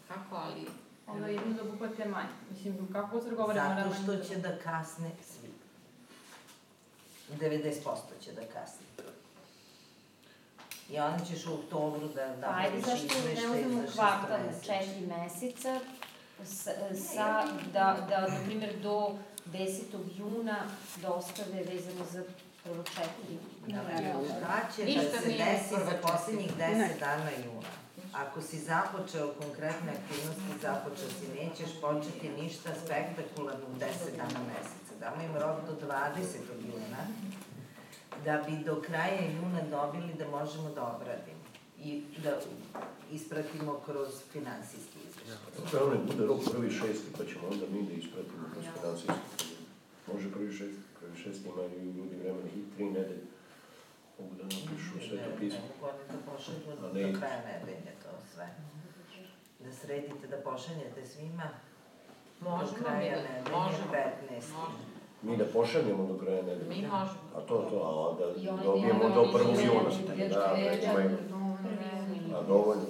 kako, 0.09 0.37
ali 0.37 0.67
Onda 1.07 1.27
jedno 1.27 1.55
da 1.55 1.63
obuhvate 1.63 2.05
manje. 2.05 2.29
Mislim, 2.51 2.89
kako 2.93 3.21
se 3.21 3.31
govorimo 3.31 3.65
Zato 3.77 3.95
što 4.03 4.25
će 4.25 4.37
da 4.37 4.59
kasne 4.59 5.11
svi. 5.23 5.49
90% 7.31 7.73
će 8.21 8.33
da 8.33 8.41
kasne. 8.43 8.87
I 10.91 10.99
onda 10.99 11.25
ćeš 11.25 11.47
u 11.47 11.55
oktobru 11.55 12.09
da 12.09 12.35
Pa 12.41 12.55
ajde, 12.57 12.81
zašto 12.81 13.15
ne 13.25 13.49
uzmemo 13.51 13.83
kvartal, 13.95 14.39
četiri 14.63 15.07
meseca, 15.07 15.81
sa, 16.45 16.71
sa, 17.15 17.45
da, 17.73 18.07
da, 18.09 18.21
na 18.21 18.37
primjer, 18.45 18.79
do 18.83 19.15
10. 19.47 19.83
juna 20.19 20.57
dostave 21.03 21.63
vezano 21.65 22.05
za 22.13 22.23
prvo 22.65 22.83
četiri. 22.83 23.39
Šta 24.27 24.61
će 24.77 24.83
da 24.83 24.87
Ništa 24.89 25.21
se 25.21 25.29
nije 25.29 25.45
desi 25.45 25.69
prva 25.69 25.85
za 25.85 25.91
četiri. 25.91 26.03
poslednjih 26.03 26.51
10 26.59 26.59
Ne. 26.79 26.97
dana 27.01 27.31
juna? 27.45 27.69
Ako 28.13 28.43
si 28.43 28.59
započeo 28.61 29.33
konkretne 29.41 29.93
aktivnosti, 29.93 30.61
započeo 30.63 31.09
si, 31.09 31.27
nećeš 31.39 31.81
početi 31.81 32.29
ništa 32.43 32.71
spektakularno 32.85 33.67
u 33.67 33.79
10 33.79 34.17
dana 34.17 34.41
meseca. 34.49 34.93
Damo 35.01 35.23
im 35.23 35.35
rok 35.37 35.57
do 35.69 35.87
20. 35.87 36.37
juna, 36.67 37.03
da 38.25 38.45
bi 38.47 38.65
do 38.65 38.81
kraja 38.87 39.23
juna 39.37 39.61
dobili 39.71 40.15
da 40.19 40.29
možemo 40.29 40.69
da 40.75 40.83
obradimo 40.97 41.43
i 41.79 42.03
da 42.25 42.39
ispratimo 43.13 43.81
kroz 43.87 44.09
finansijski 44.33 44.99
izveštaj. 45.09 45.71
Sve 45.71 45.81
ono 45.83 46.05
bude 46.05 46.27
rok 46.27 46.41
prvi 46.53 46.71
šesti, 46.71 47.13
pa 47.19 47.25
ćemo 47.25 47.45
onda 47.53 47.67
mi 47.73 47.83
da 47.83 47.93
ispratimo 47.93 48.45
kroz 48.53 48.65
finansijski. 48.75 49.55
Može 50.13 50.31
prvi 50.33 50.53
šesti, 50.53 50.83
prvi 51.01 51.17
šesti 51.23 51.49
imaju 51.49 51.95
ljudi 51.97 52.17
vremena 52.17 52.49
i 52.57 52.75
tri 52.77 52.85
nedelje. 52.85 53.25
Mogu 54.19 54.35
da 54.35 54.43
napišu 54.43 55.09
sve 55.09 55.19
to 55.25 55.31
pismo. 55.41 55.59
Ne 55.61 55.69
mogu 55.69 55.87
oni 55.93 56.05
da 56.13 56.19
pošalju 56.33 56.59
A 56.73 56.81
do 56.83 56.93
ne- 56.93 57.15
kraja 57.19 57.41
nedelje 57.51 57.93
to 58.02 58.02
sve. 58.35 58.47
Da 59.61 59.73
sredite, 59.73 60.27
da 60.27 60.37
pošaljete 60.39 61.07
svima 61.07 61.49
do 62.41 62.51
Možemo 62.51 62.71
mi 62.71 62.85
kraja 62.85 63.17
da, 63.17 63.23
nedelje, 63.23 63.51
možemo, 63.53 63.85
15. 63.93 64.31
možemo. 64.31 64.93
Mi 65.23 65.37
da 65.37 65.45
pošaljemo 65.47 66.07
do 66.07 66.19
kraja 66.19 66.43
nedelje. 66.43 66.69
Mi 66.69 66.77
možemo. 66.77 67.21
A 67.37 67.41
to, 67.41 67.57
to, 67.61 67.77
a 67.79 67.91
onda 68.01 68.25
dobijemo 68.65 69.09
bi- 69.09 69.15
do 69.15 69.21
oni 69.21 69.33
1. 69.33 69.57
bi- 69.57 69.65
juna. 69.65 70.29
Da, 70.29 70.57
imaju. 70.83 71.17
Prvi 71.59 72.35
A 72.35 72.43
dovoljno. 72.43 72.85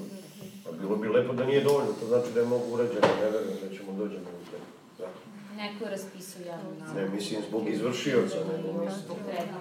A 0.69 0.73
bilo 0.73 0.97
bi 0.97 1.09
lepo 1.09 1.33
da 1.33 1.45
nije 1.45 1.61
dovoljno, 1.61 1.93
to 1.93 2.07
znači 2.07 2.33
da 2.35 2.41
je 2.41 2.47
mnogo 2.47 2.65
urađeno, 2.67 3.01
ne 3.17 3.31
verujem 3.31 3.59
da 3.63 3.77
ćemo 3.77 3.93
dođemo 3.93 4.25
u 4.33 4.51
te. 4.51 4.57
Da. 4.99 5.09
Neko 5.57 5.85
je 5.85 5.91
raspisao 5.91 6.43
javnu 6.43 6.71
Ne, 6.95 7.09
mislim 7.09 7.43
zbog 7.49 7.69
izvršioca, 7.69 8.37
nego 8.47 8.73
mislim. 8.75 9.01
Zbog 9.01 9.17
kreditne 9.17 9.53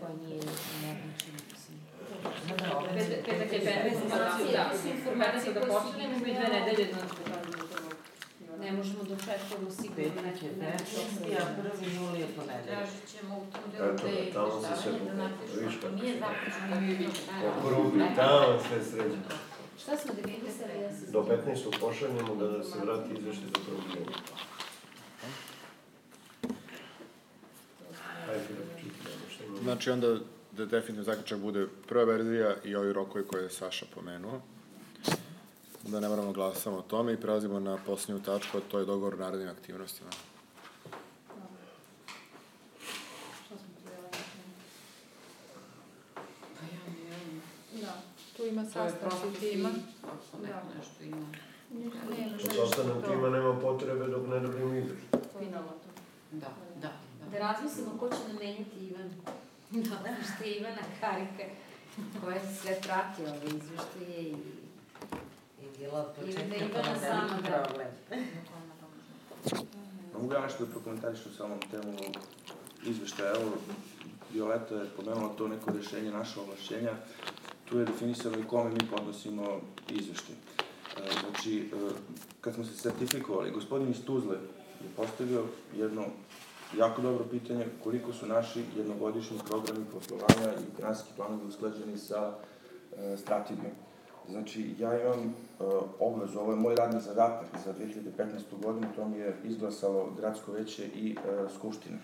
koja 0.00 0.12
nije 0.18 0.42
moguće. 0.82 1.30
Petak 2.58 3.24
petak 3.26 3.52
je 3.52 3.60
15. 3.60 4.08
Da, 4.08 4.16
da, 4.52 4.90
informacije 4.96 5.54
15. 5.54 5.54
da 5.54 5.60
počinjemo 5.60 6.16
i 6.16 6.34
dve 6.34 6.48
nedelje, 6.56 6.86
znači 6.92 7.16
da 7.26 7.36
do 7.58 7.66
prvog. 7.70 7.94
Ne 8.60 8.72
možemo 8.72 9.02
da 9.04 9.14
očekujemo 9.14 9.70
sigurno 9.70 9.96
Petak 9.96 10.42
je 10.42 10.50
neku 10.62 10.84
15. 11.26 11.36
a 11.36 11.46
1. 11.78 12.00
juli 12.00 12.20
je 12.20 12.26
ponedeljak. 12.36 12.66
Tražit 12.66 13.04
ćemo 13.12 13.32
u 13.38 13.46
tom 13.52 13.64
delu 13.72 13.96
se 13.98 13.98
sve 13.98 14.12
izveštavanje 14.28 14.98
da 15.08 15.14
napišu, 15.14 15.88
nije 16.02 16.14
zaključno 16.18 16.64
da 16.70 16.76
krugu, 17.68 17.98
tamo 18.16 18.58
sve 18.68 18.84
sređe. 18.84 19.16
Šta 19.82 19.96
smo 19.96 20.14
definisali, 20.14 20.72
ja. 20.82 20.90
Do 21.12 21.20
15. 21.46 21.80
pošaljemo 21.80 22.34
da 22.34 22.64
se 22.64 22.78
vrati 22.84 23.12
izveštaj 23.18 23.48
za 23.48 23.60
prvi 23.66 23.80
da 28.26 28.40
što 29.34 29.44
imamo. 29.44 29.62
Znači 29.62 29.90
onda 29.90 30.18
da 30.52 30.64
definitivno 30.64 31.02
zaključak 31.02 31.38
bude 31.38 31.66
prva 31.88 32.04
verzija 32.04 32.56
i 32.64 32.76
ovi 32.76 32.92
rokovi 32.92 33.24
koje 33.26 33.42
je 33.42 33.50
Saša 33.50 33.86
pomenuo. 33.94 34.40
Da 35.82 36.00
ne 36.00 36.08
moramo 36.08 36.32
glasamo 36.32 36.76
o 36.76 36.82
tome 36.82 37.12
i 37.12 37.16
prelazimo 37.16 37.60
na 37.60 37.78
posljednju 37.86 38.22
tačku, 38.22 38.58
a 38.58 38.60
to 38.70 38.78
je 38.78 38.84
dogovor 38.84 39.14
o 39.14 39.16
narednim 39.16 39.48
aktivnostima. 39.48 40.10
Tu. 43.48 43.56
Da. 47.80 48.46
Ima 48.48 48.64
prošli 49.00 49.40
tima. 49.40 49.70
Neko 50.42 50.58
nešto 50.78 51.04
ima. 51.04 51.26
Sa 52.38 52.50
sastanom 52.66 53.02
tima 53.02 53.28
nema 53.30 53.60
potrebe 53.60 54.06
dok 54.06 54.26
ne 54.26 54.40
dobijemo 54.40 54.74
izveštaj. 54.74 55.20
Finalno 55.38 55.68
to. 55.68 55.90
Da, 56.32 56.46
da, 56.80 56.92
Da 57.20 57.30
da. 57.30 57.38
razmislimo 57.38 57.98
ko 57.98 58.08
će 58.08 58.32
namenjati 58.32 58.76
Ivan. 58.80 59.10
Da, 60.04 60.16
što 60.34 60.44
je 60.44 60.56
Ivana 60.56 60.82
Karika 61.00 61.44
koja 62.20 62.40
sve 62.62 62.80
prati 62.82 63.22
ove 63.22 63.46
izveštaje 63.46 64.22
i... 64.22 64.34
I 65.62 65.78
bila 65.78 66.00
od 66.00 66.28
I 66.28 66.32
početka 66.32 66.48
da 66.48 66.58
to 66.58 66.64
Ivana 66.64 66.92
veliki 66.92 67.06
sama, 67.06 67.40
da. 67.42 67.62
problem. 67.62 67.88
Mogu 70.14 70.32
ja 70.32 70.40
nešto 70.40 70.64
da 70.64 70.70
prokomentarišem 70.70 71.32
sa 71.36 71.44
ovom 71.44 71.60
temu 71.70 71.96
izveštaja. 72.86 73.34
Evo, 73.34 73.52
Violeta 74.32 74.74
je 74.74 74.90
pomenula 74.96 75.28
to 75.38 75.48
neko 75.48 75.70
rješenje, 75.72 76.10
naše 76.10 76.40
ovlašćenja. 76.40 76.92
Tu 77.64 77.78
je 77.78 77.84
definisano 77.84 78.38
i 78.38 78.44
kome 78.44 78.70
mi 78.70 78.90
podnosimo 78.96 79.60
izveštaj. 79.90 80.34
E, 80.34 80.40
Znači, 81.20 81.70
e, 81.72 81.90
kad 82.40 82.54
smo 82.54 82.64
se 82.64 82.76
sertifikovali, 82.76 83.50
gospodin 83.50 83.90
iz 83.90 84.04
Tuzle 84.04 84.36
je 84.80 84.88
postavio 84.96 85.44
jedno 85.76 86.06
jako 86.78 87.02
dobro 87.02 87.24
pitanje 87.30 87.66
koliko 87.84 88.12
su 88.12 88.26
naši 88.26 88.64
jednogodišnji 88.76 89.38
programi 89.48 89.84
poslovanja 89.92 90.52
i 90.60 90.76
finansijski 90.76 91.12
planovi 91.16 91.46
usklađeni 91.48 91.98
sa 91.98 92.32
e, 92.32 93.16
strategijom. 93.16 93.72
Znači, 94.28 94.74
ja 94.78 95.00
imam 95.00 95.20
e, 95.20 95.64
obvezu, 95.98 96.38
ovo 96.38 96.52
je 96.52 96.56
moj 96.56 96.74
radni 96.74 97.00
zadatak 97.00 97.48
za 97.64 97.72
2015. 97.72 98.64
godinu, 98.64 98.86
to 98.96 99.08
mi 99.08 99.18
je 99.18 99.36
izglasalo 99.44 100.10
gradsko 100.16 100.52
veće 100.52 100.86
i 100.86 101.16
e, 101.16 101.48
skupština. 101.54 101.98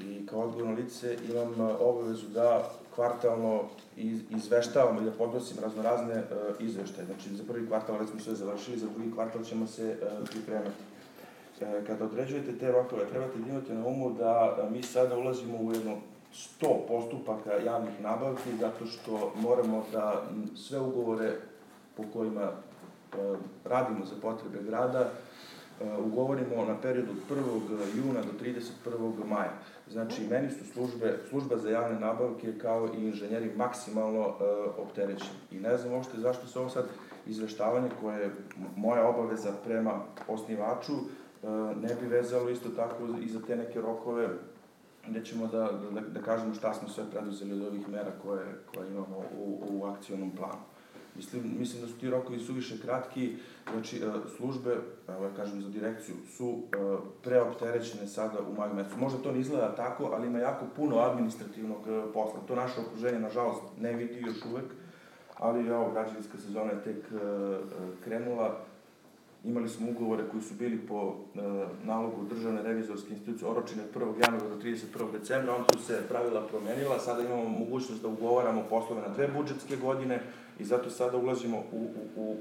I 0.00 0.26
kao 0.26 0.40
odgovorno 0.40 0.74
lice 0.74 1.16
imam 1.32 1.60
e, 1.60 1.72
obavezu 1.80 2.28
da 2.28 2.70
kvartalno 2.94 3.62
iz, 3.96 4.20
izveštavam 4.30 4.98
i 5.02 5.04
da 5.04 5.10
podnosim 5.10 5.56
raznorazne 5.62 6.14
e, 6.14 6.24
izveštaje. 6.60 7.06
Znači, 7.06 7.36
za 7.36 7.44
prvi 7.48 7.66
kvartal 7.66 7.98
već 7.98 8.10
smo 8.10 8.20
sve 8.20 8.34
završili, 8.34 8.78
za 8.78 8.86
drugi 8.86 9.12
kvartal 9.12 9.44
ćemo 9.44 9.66
se 9.66 9.90
e, 9.90 10.24
pripremati. 10.30 10.82
E, 11.62 11.84
kada 11.86 12.04
određujete 12.04 12.58
te 12.58 12.72
rokove, 12.72 13.06
trebate 13.06 13.38
da 13.38 13.50
imate 13.50 13.74
na 13.74 13.86
umu 13.86 14.10
da 14.10 14.56
e, 14.58 14.70
mi 14.70 14.82
sada 14.82 15.16
ulazimo 15.16 15.58
u 15.58 15.72
jedno 15.72 15.96
100 16.60 16.86
postupaka 16.88 17.52
javnih 17.52 18.00
nabavki 18.00 18.56
zato 18.60 18.86
što 18.86 19.32
moramo 19.36 19.84
da 19.92 20.22
sve 20.56 20.80
ugovore 20.80 21.32
po 21.96 22.02
kojima 22.12 22.42
e, 22.42 22.52
radimo 23.64 24.04
za 24.04 24.14
potrebe 24.22 24.62
grada 24.62 25.00
e, 25.00 25.10
ugovorimo 25.98 26.64
na 26.64 26.80
period 26.82 27.06
od 27.08 27.36
1. 27.36 27.42
juna 27.96 28.20
do 28.20 28.44
31. 28.44 29.24
maja. 29.28 29.52
Znači, 29.90 30.26
meni 30.30 30.50
su 30.50 30.72
službe, 30.72 31.18
služba 31.28 31.56
za 31.56 31.70
javne 31.70 32.00
nabavke 32.00 32.58
kao 32.58 32.88
i 32.98 33.06
inženjeri 33.06 33.50
maksimalno 33.56 34.34
opterećeni. 34.78 35.38
I 35.50 35.58
ne 35.58 35.76
znam 35.76 35.94
uopšte 35.94 36.18
zašto 36.18 36.46
se 36.46 36.58
ovo 36.58 36.68
sad 36.68 36.84
izveštavanje 37.26 37.88
koje 38.00 38.20
je 38.20 38.30
moja 38.76 39.08
obaveza 39.08 39.52
prema 39.64 40.00
osnivaču 40.28 40.92
ne 41.82 41.94
bi 42.00 42.06
vezalo 42.06 42.50
isto 42.50 42.68
tako 42.68 43.04
i 43.22 43.28
za 43.28 43.40
te 43.46 43.56
neke 43.56 43.80
rokove 43.80 44.28
gde 45.08 45.24
ćemo 45.24 45.46
da, 45.46 45.70
da, 45.94 46.00
da 46.00 46.22
kažemo 46.22 46.54
šta 46.54 46.74
smo 46.74 46.88
sve 46.88 47.04
preduzeli 47.10 47.52
od 47.52 47.66
ovih 47.66 47.88
mera 47.88 48.10
koje, 48.22 48.46
koje 48.74 48.88
imamo 48.88 49.16
u, 49.38 49.58
u 49.70 49.84
akcionom 49.84 50.30
planu. 50.36 50.62
Mislim, 51.16 51.42
mislim 51.58 51.82
da 51.82 51.88
su 51.88 51.98
ti 51.98 52.10
rokovi 52.10 52.38
suviše 52.38 52.80
kratki, 52.80 53.36
znači 53.72 53.96
e, 53.96 54.00
službe, 54.36 54.76
evo 55.08 55.24
ja 55.24 55.30
kažem 55.36 55.62
za 55.62 55.68
direkciju, 55.68 56.14
su 56.36 56.58
e, 56.58 56.76
preopterećene 57.22 58.06
sada 58.06 58.38
u 58.50 58.54
maju 58.54 58.74
mesecu. 58.74 58.98
Možda 58.98 59.18
to 59.18 59.32
ne 59.32 59.40
izgleda 59.40 59.74
tako, 59.74 60.10
ali 60.14 60.26
ima 60.26 60.38
jako 60.38 60.64
puno 60.76 60.98
administrativnog 60.98 61.88
e, 61.88 62.12
posla. 62.12 62.40
To 62.48 62.56
naše 62.56 62.80
okruženje, 62.80 63.20
nažalost, 63.20 63.62
ne 63.80 63.92
vidi 63.92 64.20
još 64.26 64.44
uvek, 64.52 64.64
ali 65.38 65.68
evo, 65.68 65.90
građevinska 65.92 66.38
sezona 66.38 66.70
je 66.70 66.82
tek 66.82 66.96
e, 67.12 67.16
e, 67.16 67.58
krenula, 68.04 68.58
Imali 69.44 69.68
smo 69.68 69.90
ugovore 69.90 70.22
koji 70.30 70.42
su 70.42 70.54
bili 70.54 70.78
po 70.78 71.14
e, 71.34 71.38
nalogu 71.84 72.24
državne 72.30 72.62
revizorske 72.62 73.12
institucije 73.12 73.50
oročene 73.50 73.82
od 73.82 74.02
1. 74.02 74.24
januara 74.24 74.48
do 74.48 74.62
31. 74.62 75.12
decembra, 75.12 75.54
onda 75.54 75.68
su 75.78 75.84
se 75.84 76.00
pravila 76.08 76.46
promenila, 76.46 76.98
sada 76.98 77.22
imamo 77.22 77.48
mogućnost 77.48 78.02
da 78.02 78.08
ugovaramo 78.08 78.64
poslove 78.70 79.02
na 79.02 79.08
dve 79.08 79.28
budžetske 79.28 79.76
godine 79.76 80.20
i 80.58 80.64
zato 80.64 80.90
sada 80.90 81.16
ulazimo 81.16 81.58
u, 81.72 81.76
u, 81.76 82.22
u 82.22 82.36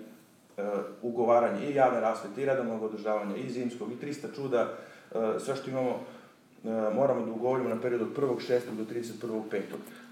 e, 0.57 0.63
ugovaranje 1.01 1.69
i 1.69 1.75
javne 1.75 1.99
rasvete, 1.99 2.41
i 2.41 2.45
redovnog 2.45 2.83
održavanja, 2.83 3.35
i 3.35 3.49
zimskog, 3.49 3.91
i 3.91 4.05
300 4.05 4.35
čuda, 4.35 4.73
e, 5.11 5.39
sve 5.39 5.55
što 5.55 5.69
imamo 5.69 5.89
e, 5.89 6.69
moramo 6.95 7.25
da 7.25 7.31
ugovorimo 7.31 7.69
na 7.69 7.81
period 7.81 8.01
od 8.01 8.15
1.6. 8.17 8.59
do 8.77 8.83
31.5. 8.93 9.61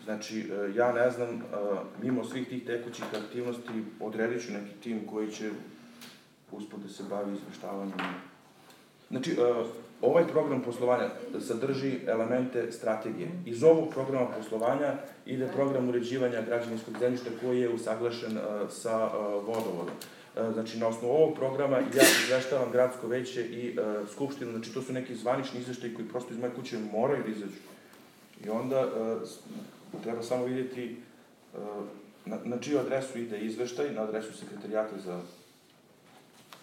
Znači, 0.06 0.40
e, 0.40 0.72
ja 0.76 0.94
ne 0.94 1.12
znam, 1.12 1.30
e, 1.30 1.42
mimo 2.02 2.24
svih 2.24 2.48
tih 2.48 2.66
tekućih 2.66 3.06
aktivnosti, 3.26 3.84
odredit 4.00 4.46
ću 4.46 4.54
neki 4.54 4.74
tim 4.84 5.08
koji 5.08 5.32
će 5.32 5.50
uspod 6.52 6.80
da 6.80 6.90
se 6.90 7.04
bavi 7.10 7.34
izveštavanjem. 7.34 7.94
Znači, 9.10 9.32
e, 9.32 9.36
ovaj 10.02 10.28
program 10.28 10.62
poslovanja 10.62 11.10
sadrži 11.48 12.00
elemente 12.08 12.72
strategije. 12.72 13.30
Iz 13.46 13.64
ovog 13.64 13.90
programa 13.90 14.28
poslovanja 14.38 14.94
ide 15.26 15.48
program 15.48 15.90
uređivanja 15.90 16.42
građevinskog 16.42 17.00
zemljišta 17.00 17.30
koji 17.42 17.62
je 17.62 17.74
usaglašen 17.74 18.38
e, 18.38 18.42
sa 18.70 19.10
e, 19.14 19.18
vodovodom. 19.34 19.96
Znači, 20.54 20.80
na 20.80 20.88
osnovu 20.88 21.14
ovog 21.14 21.36
programa 21.36 21.78
ja 21.78 22.04
izveštavam 22.26 22.72
gradsko 22.72 23.08
veće 23.08 23.42
i 23.42 23.78
skupštinu, 24.12 24.52
znači 24.52 24.74
to 24.74 24.82
su 24.82 24.94
neki 24.94 25.16
zvanični 25.16 25.60
izveštaji 25.60 25.94
koji 25.94 26.08
prosto 26.08 26.34
iz 26.34 26.40
moje 26.40 26.52
kuće 26.56 26.78
moraju 26.94 27.24
da 27.24 27.30
izađu. 27.30 27.60
I 28.46 28.50
onda 28.50 28.88
treba 30.04 30.24
samo 30.24 30.46
vidjeti 30.46 30.98
na, 32.26 32.38
na 32.44 32.58
čiju 32.58 32.80
adresu 32.80 33.20
ide 33.20 33.40
izveštaj, 33.40 33.94
na 33.94 34.02
adresu 34.02 34.38
sekretarijata 34.38 35.00
za 35.06 35.22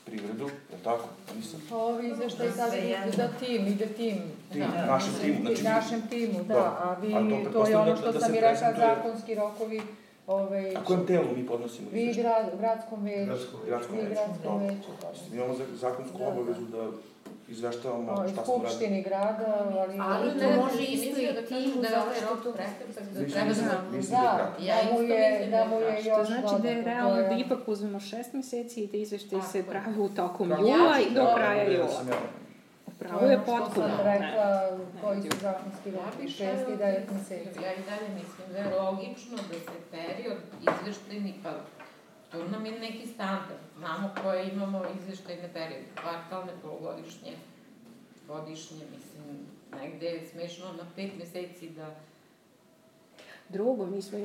privredu, 0.06 0.44
je 0.44 0.76
li 0.76 0.84
tako? 0.84 1.04
Pa 1.26 1.34
nisam. 1.34 1.60
Pa 1.70 1.76
ovi 1.78 2.08
izveštaj 2.08 2.50
sad 2.50 2.72
jedno. 2.74 3.12
za 3.12 3.28
tim, 3.40 3.66
ide 3.66 3.86
tim. 3.88 4.18
Tim, 4.52 4.60
Da. 4.62 4.86
našem 4.86 5.12
timu, 5.14 5.38
znači 5.42 5.62
Našem 5.64 6.02
timu, 6.04 6.38
da, 6.40 6.54
Dobro. 6.54 6.72
a 6.78 6.94
vi, 6.94 7.14
Ali 7.14 7.44
to 7.44 7.50
to 7.54 7.66
je 7.66 7.76
ono 7.76 7.84
da- 7.86 7.96
što 7.96 8.12
da 8.12 8.20
sam 8.20 8.30
se 8.30 8.36
i 8.36 8.40
rekla, 8.40 8.50
prezentuje- 8.60 8.86
zakonski 8.88 9.34
rokovi, 9.34 9.80
ovaj, 10.28 10.76
A 10.76 10.84
kojem 10.84 11.06
telu 11.06 11.36
mi 11.36 11.46
podnosimo 11.46 11.88
vi 11.92 12.00
izveštaj? 12.00 12.22
grad, 12.22 12.46
gradskom 12.58 13.04
veću, 13.04 13.26
Gradskom 13.26 13.56
veću. 13.56 13.66
Gradskom 13.66 13.96
vi 13.96 14.02
veću. 14.02 14.14
gradskom 14.14 14.60
veću, 14.60 14.88
da. 15.02 15.08
Mi 15.30 15.36
imamo 15.36 15.54
za- 15.54 15.76
zakonsku 15.76 16.18
Da, 16.18 16.24
da. 16.24 16.30
obavezu 16.30 16.60
da 16.66 16.82
izveštavamo 17.48 18.12
O, 18.12 18.24
i 18.24 18.28
šta 18.28 18.44
smo 18.44 18.54
radili. 18.54 18.68
skupštini 18.68 19.02
grada, 19.02 19.46
ali... 19.72 19.96
Ali 20.00 20.30
to 20.30 20.36
Ne, 20.40 20.56
može 20.56 20.82
isto 20.84 21.06
mislio 21.08 21.32
da 21.32 21.40
i 21.40 21.42
kažem 21.42 21.62
timu, 21.62 21.82
da 21.82 21.88
je 21.88 21.98
ovaj 21.98 22.16
što 22.16 22.26
rok 22.26 22.42
to... 22.44 22.52
prekratak, 22.52 23.04
da 23.04 23.20
treba 23.20 23.38
da... 23.38 23.44
mislim 23.44 23.68
da 23.68 23.96
je 23.96 24.02
Da, 24.02 24.36
kratko. 24.36 24.62
Ja 24.62 24.76
da 24.76 24.82
isto 24.82 24.92
mislim 24.92 25.50
da 25.50 25.56
da 25.56 25.64
mu 25.64 25.76
je 25.76 25.94
još 25.96 26.18
To 26.18 26.24
znači 26.24 26.62
da 26.62 26.68
je 26.68 26.82
realno 26.82 27.16
da 27.16 27.34
ipak 27.36 27.58
uzmemo 27.66 28.00
šest 28.02 28.32
meseci 28.32 28.80
i 28.80 28.86
da 28.86 28.96
izveštaji 28.96 29.42
se 29.42 29.62
prave 29.64 29.98
u 29.98 30.08
tokom 30.10 30.50
jula 30.50 30.98
i 31.00 31.14
do 31.14 31.26
kraja 31.36 31.64
Da 31.64 31.70
jula. 31.72 32.02
Pravo 32.98 33.20
je 33.22 33.36
ono 33.36 33.42
što 33.42 33.52
potpuno. 33.58 33.86
sam 33.88 34.00
rekla, 34.04 34.70
koji 35.02 35.22
su 35.22 35.38
zakonski 35.40 35.90
rokovi, 35.90 36.28
šest 36.30 36.64
i 36.64 36.76
devet 36.76 37.06
da- 37.06 37.14
meseci. 37.14 37.62
Ja 37.64 37.72
i 37.72 37.82
dalje 37.82 38.08
mislim 38.14 38.52
da 38.52 38.58
je 38.58 38.74
logično 38.76 39.36
da 39.38 39.54
se 39.56 39.76
period 39.90 40.38
izveštajni, 40.62 41.34
pa 41.42 41.50
to 42.32 42.48
nam 42.48 42.66
je 42.66 42.80
neki 42.80 43.06
standard. 43.06 43.60
Znamo 43.78 44.10
koje 44.22 44.48
imamo 44.48 44.82
izveštajne 45.00 45.48
periode, 45.52 45.84
kvartalne, 46.00 46.52
polugodišnje, 46.62 47.32
godišnje, 48.28 48.84
mislim, 48.96 49.46
negde 49.80 50.06
je 50.06 50.26
smešno 50.26 50.72
na 50.72 50.84
pet 50.96 51.10
meseci 51.18 51.68
da 51.68 51.94
Drugo, 53.48 53.86
mi 53.86 54.02
smo 54.02 54.18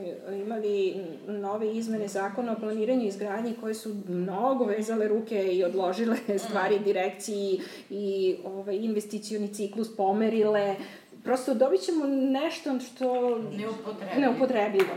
imali 0.46 1.06
nove 1.28 1.78
izmene 1.78 2.08
zakona 2.08 2.52
o 2.52 2.60
planiranju 2.60 3.04
i 3.04 3.08
izgradnji 3.08 3.56
koje 3.62 3.74
su 3.74 3.96
mnogo 4.08 4.66
vezale 4.66 5.08
ruke 5.08 5.54
i 5.54 5.64
odložile 5.64 6.18
stvari 6.48 6.80
direkciji 6.80 7.62
i 7.90 8.36
ovaj, 8.46 8.76
investicioni 8.76 9.54
ciklus 9.54 9.96
pomerile. 9.96 10.76
Prosto 11.24 11.54
dobit 11.54 11.82
ćemo 11.82 12.06
nešto 12.08 12.80
što... 12.80 13.38
neupotrebljivo. 13.38 14.20
Neupotrebljivo. 14.20 14.94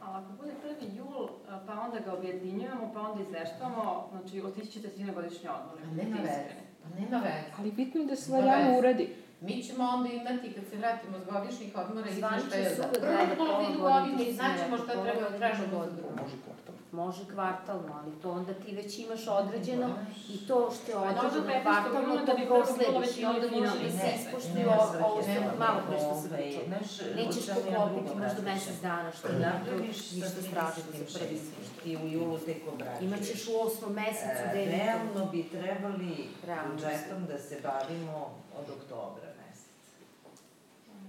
Ali 0.00 0.24
ako 0.24 0.32
bude 0.40 0.52
1. 0.82 0.96
jul, 0.96 1.28
a, 1.48 1.60
pa 1.66 1.72
onda 1.92 2.04
ga 2.04 2.12
objedinjujemo, 2.18 2.90
pa 2.94 3.00
onda 3.00 3.22
izveštavamo, 3.22 4.08
znači 4.10 4.40
otići 4.40 4.72
ćete 4.72 4.88
svi 4.88 5.04
na 5.04 5.12
godišnje 5.12 5.48
odmore. 5.50 5.82
Pa 5.84 6.02
nema 6.02 6.16
veze. 6.16 6.54
Pa 6.82 7.00
nema 7.00 7.18
veze. 7.18 7.48
Ali 7.58 7.72
bitno 7.72 8.00
je 8.00 8.06
da 8.06 8.16
se 8.16 8.32
valjano 8.32 8.68
veze. 8.68 8.78
uradi. 8.78 9.14
Mi 9.40 9.62
ćemo 9.62 9.84
onda 9.84 10.08
imati, 10.12 10.52
kad 10.52 10.64
se 10.70 10.76
vratimo 10.76 11.18
s 11.18 11.24
godišnjih 11.32 11.76
odmora, 11.76 12.08
izveštaje 12.08 12.74
za 12.74 12.84
prvu 12.92 13.36
polovinu 13.36 13.78
godine, 13.80 14.24
i 14.24 14.34
znaćemo 14.34 14.76
šta 14.76 14.92
treba 15.02 15.30
da 15.30 15.36
tražimo 15.38 15.68
za 15.70 15.76
godinu. 15.78 15.96
drugu. 15.96 16.14
Može 16.22 16.36
kvartalno. 16.44 16.81
Može 16.92 17.22
kvartalno, 17.26 17.92
ali 17.94 18.12
to 18.22 18.30
onda 18.30 18.54
ti 18.54 18.76
već 18.76 18.98
imaš 18.98 19.20
određeno 19.28 19.88
i 20.28 20.46
to 20.46 20.70
što 20.72 20.90
je 20.90 20.94
Pa 20.94 21.00
određeno 21.20 21.46
15. 21.48 21.62
kvartalno, 21.62 22.16
to 22.16 22.24
da 22.26 22.46
proslediš 22.46 23.18
i 23.18 23.24
onda 23.24 23.46
može 23.50 23.84
da 23.84 23.90
se 23.90 24.54
nema 24.54 24.72
ovo, 25.02 25.22
što 25.22 25.58
malo 25.58 25.80
pre 25.88 25.96
što 25.98 26.14
se 26.14 26.28
Ovaj, 26.28 26.42
pričalo. 26.42 26.64
znaš, 26.66 26.90
Nećeš 27.16 27.46
poklopiti 27.46 28.16
možda 28.16 28.42
mesec 28.44 28.76
dana, 28.82 29.12
što 29.12 29.28
je 29.28 29.34
to 29.34 29.40
napraviš 29.40 30.10
ništa 30.12 30.42
strašno 30.42 30.82
za 30.88 31.04
36, 31.04 31.18
prvi 31.18 31.40
ti 31.82 31.96
u 31.96 32.08
julu 32.08 32.38
tek 32.38 32.56
obrađuješ. 32.68 33.02
Imaćeš 33.02 33.48
u 33.48 33.60
osmom 33.60 33.92
mesecu 33.94 34.42
E, 34.44 34.50
debito. 34.54 34.76
Realno 34.76 35.30
bi 35.32 35.48
trebali 35.48 36.28
budžetom 36.66 37.26
da 37.26 37.38
se 37.38 37.60
bavimo 37.62 38.18
od 38.58 38.66
oktobra. 38.70 39.32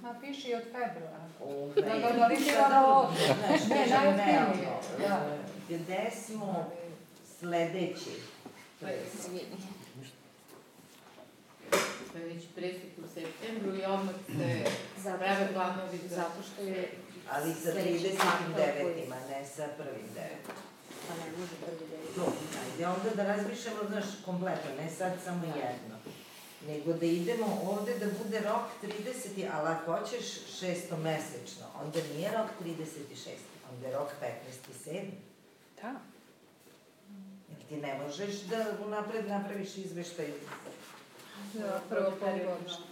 Ma 0.02 0.16
piše 0.22 0.50
i 0.50 0.56
od 0.56 0.64
februara. 0.64 1.24
Ove, 1.42 1.82
Da 1.82 2.00
ga 2.00 2.20
dolikira 2.20 2.70
da 2.70 2.86
ovdje. 2.88 3.26
Znaš, 3.26 3.62
Ne, 3.70 3.76
kažem, 3.78 4.18
najozbiljnije, 4.18 4.70
realno. 5.00 5.28
da. 5.28 5.36
e, 5.36 5.53
Gde 5.74 6.02
smo 6.26 6.72
sledeći? 7.40 8.14
To 8.80 8.88
je 12.20 12.26
već 12.26 12.44
presek 12.56 12.92
u 12.98 13.08
septembru 13.14 13.76
i 13.76 13.86
odmah 13.86 14.16
se 15.04 15.14
prave 15.18 15.50
planovi 15.54 15.98
za... 16.10 16.16
Zato 16.16 16.42
što 16.54 16.62
je 16.62 16.92
Ali 17.32 17.54
sa 17.54 17.72
Sledeći 17.72 18.06
39. 18.06 18.18
kvartal 18.18 18.84
koji- 18.84 19.08
ne 19.30 19.46
sa 19.56 19.68
prvim 19.78 20.08
devetima. 20.14 20.62
Pa 21.08 21.14
ne 21.16 21.32
može 21.38 21.52
prvi 21.66 21.80
debito. 21.92 22.14
No, 22.18 22.26
ajde 22.64 22.88
onda 22.88 23.10
da 23.16 23.24
razmišljamo, 23.36 23.80
znaš, 23.88 24.06
kompletno, 24.26 24.72
ne 24.82 24.90
sad 24.98 25.14
samo 25.26 25.46
jedno. 25.46 25.96
Nego 26.68 26.94
da 26.94 27.06
idemo 27.06 27.62
ovde 27.66 27.98
da 28.00 28.06
bude 28.24 28.40
rok 28.40 28.64
30. 28.84 29.50
ali 29.54 29.68
ako 29.70 29.92
hoćeš 29.98 30.26
šestomesečno, 30.60 31.66
onda 31.84 32.00
nije 32.16 32.32
rok 32.32 32.48
36. 32.66 32.76
Onda 33.74 33.88
je 33.88 33.94
rok 33.94 34.10
15.7. 34.86 35.02
Da. 35.84 35.94
Jer 37.50 37.58
ti 37.70 37.78
ne 37.78 38.00
možeš 38.00 38.42
da 38.42 38.58
unapred 38.86 39.28
napraviš 39.28 39.78
izveštaj. 39.78 40.28
Da, 41.54 41.82
prvo 41.90 42.12
polugodište. 42.12 42.84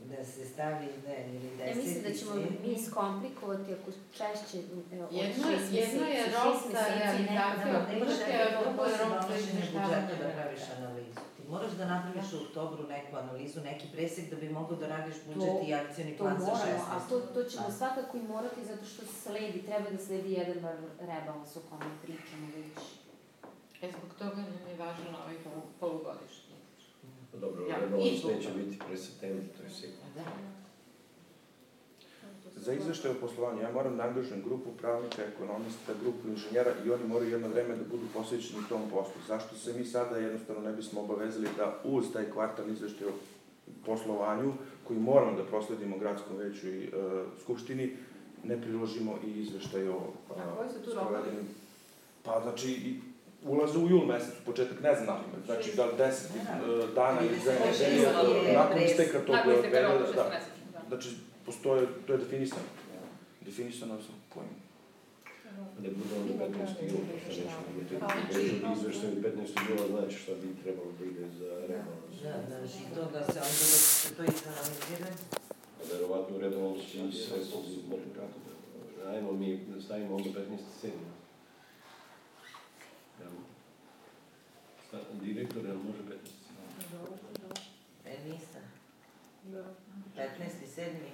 Da 0.00 0.24
se 0.24 0.44
stavi, 0.46 0.86
ne, 1.06 1.16
ili 1.28 1.50
10. 1.58 1.68
Ja 1.68 1.74
mislim 1.74 2.02
da 2.02 2.12
ćemo 2.12 2.34
mi 2.64 2.84
skomplikovati 2.84 3.72
ako 3.72 3.90
češće 4.12 4.58
evo, 4.92 5.08
Jedno, 5.12 5.44
šest 5.50 5.72
jedno 5.72 6.06
je 6.06 6.24
rok 6.26 6.54
šest 6.54 6.64
za 6.66 6.80
meseci 6.80 6.98
realizaciju 6.98 7.26
nekada- 7.30 7.86
Ne 7.88 7.98
možeš 7.98 8.14
otprilike, 8.14 8.42
a 8.48 8.62
drugo 8.62 8.84
je 8.84 8.90
rok 8.92 9.08
za 9.10 9.26
budžeta 9.28 9.50
izveštavanje. 9.50 10.14
da 10.14 10.28
praviš 10.32 10.60
analizu. 10.78 11.20
Ti 11.33 11.33
moraš 11.44 11.72
da 11.72 11.84
napraviš 11.86 12.32
u 12.32 12.38
oktobru 12.38 12.88
neku 12.88 13.16
analizu, 13.16 13.60
neki 13.62 13.86
presek 13.92 14.30
da 14.30 14.36
bi 14.36 14.48
mogao 14.50 14.76
da 14.76 14.86
radiš 14.88 15.14
budžet 15.26 15.50
To- 15.50 15.64
i 15.66 15.74
akcijni 15.74 16.12
To 16.12 16.18
plan 16.18 16.40
za 16.40 16.46
16. 16.46 16.50
moramo, 16.58 16.84
a 16.90 17.08
to, 17.08 17.20
to 17.34 17.42
ćemo 17.42 17.66
Da. 17.66 17.72
svakako 17.72 18.16
i 18.16 18.22
morati 18.24 18.64
zato 18.64 18.84
što 18.84 19.02
sledi, 19.06 19.62
treba 19.62 19.90
da 19.90 19.98
sledi 19.98 20.32
jedan 20.32 20.60
bar 20.60 20.76
rebalans 21.00 21.56
o 21.56 21.60
kome 21.60 21.84
pričamo 22.02 22.46
već. 22.48 22.84
E, 23.82 23.88
zbog 23.90 24.10
toga 24.18 24.36
nam 24.42 24.68
je 24.68 24.76
važan 24.78 25.14
ovaj 25.16 25.36
polu- 25.36 25.70
polugodišnji. 25.80 26.54
Pa 27.32 27.38
Dobro, 27.38 27.66
Ja, 27.66 27.76
rebalans 27.76 28.24
neće 28.24 28.50
biti 28.52 28.78
pre 28.78 28.96
septembra, 28.98 29.44
to 29.56 29.62
je 29.62 29.70
sigurno. 29.70 30.08
Da. 30.14 30.24
Za 32.64 32.72
izveštaj 32.72 33.10
o 33.10 33.14
poslovanju 33.20 33.62
ja 33.62 33.72
moram 33.72 33.96
da 33.96 34.02
angažujem 34.02 34.42
grupu 34.42 34.70
pravnika, 34.80 35.22
ekonomista, 35.22 35.92
grupu 36.02 36.28
inženjera 36.28 36.70
i 36.86 36.90
oni 36.90 37.04
moraju 37.08 37.30
jedno 37.30 37.48
vreme 37.48 37.76
da 37.76 37.84
budu 37.90 38.02
posvećeni 38.14 38.62
tom 38.68 38.80
poslu. 38.90 39.20
Zašto 39.28 39.56
se 39.56 39.72
mi 39.72 39.84
sada 39.84 40.16
jednostavno 40.16 40.62
ne 40.62 40.72
bismo 40.72 41.00
obavezali 41.00 41.48
da 41.56 41.78
uz 41.84 42.04
taj 42.12 42.30
kvartal 42.30 42.70
izveštaj 42.70 43.08
o 43.08 43.12
poslovanju, 43.86 44.52
koji 44.84 44.98
moramo 44.98 45.36
da 45.36 45.44
prosledimo 45.44 45.98
gradskom 45.98 46.36
veću 46.36 46.68
i 46.68 46.84
e, 46.84 46.90
skupštini, 47.42 47.96
ne 48.44 48.60
priložimo 48.62 49.18
i 49.26 49.30
izveštaj 49.40 49.88
o 49.88 49.98
e, 50.30 50.34
sprovedenim- 50.90 51.48
Pa 52.22 52.40
znači, 52.42 53.00
ulaze 53.44 53.78
u 53.78 53.88
jul 53.88 54.06
mesec, 54.06 54.34
početak 54.46 54.80
ne 54.82 54.94
znam, 54.94 55.18
znači 55.46 55.76
da 55.76 55.84
li 55.86 55.92
10 55.98 56.02
e, 56.02 56.94
dana 56.94 57.20
ili 57.20 57.38
dve 57.42 57.52
nedelje, 57.52 58.50
e, 58.50 58.54
nakon 58.54 58.82
isteka 58.82 59.18
tog 59.18 59.36
perioda, 59.70 60.06
da. 60.06 60.12
da. 60.12 60.40
Znači, 60.88 61.08
postoje, 61.46 61.86
to 62.06 62.12
je 62.12 62.18
definisano. 62.18 62.62
Definisano 63.40 64.02
sam 64.02 64.14
kojim. 64.28 64.50
Da 65.78 65.88
bude 65.90 66.14
on 66.16 66.28
15. 66.28 66.82
jula, 66.82 67.04
što 67.20 67.30
neće 67.30 67.44
biti. 67.80 67.96
Ali- 68.00 68.22
Neće 68.22 68.80
izvršten 68.80 69.22
15. 69.22 69.36
jula, 69.70 69.86
znači 69.88 70.16
šta 70.16 70.32
bi 70.34 70.62
trebalo 70.62 70.92
da 70.98 71.04
ide 71.04 71.28
za 71.30 71.48
rebalans. 71.60 72.16
Da, 72.22 72.34
znaš, 72.48 72.70
i 72.82 72.94
to 72.94 73.02
da 73.02 73.24
se 73.24 73.38
onda 73.40 73.40
da 73.40 73.44
se 73.44 74.14
to 74.14 74.22
izanalizira. 74.24 75.08
Verovatno 75.92 76.36
u 76.36 76.40
rebalans 76.40 76.82
će 76.82 76.98
i 76.98 77.12
sredstva 77.12 77.60
za 77.62 77.80
da. 77.88 78.28
Ajmo 79.06 79.32
mi, 79.32 79.56
da 79.58 79.80
stavimo 79.82 80.14
onda 80.16 80.28
15. 80.30 80.34
sedmi. 80.80 81.06
Evo. 83.22 83.38
Sta- 84.88 85.00
Direktor, 85.22 85.64
jel 85.64 85.76
može 85.76 85.98
15. 85.98 86.32
E, 88.06 88.16
nisam. 88.24 88.62
15. 90.16 90.66
sedmi. 90.66 91.10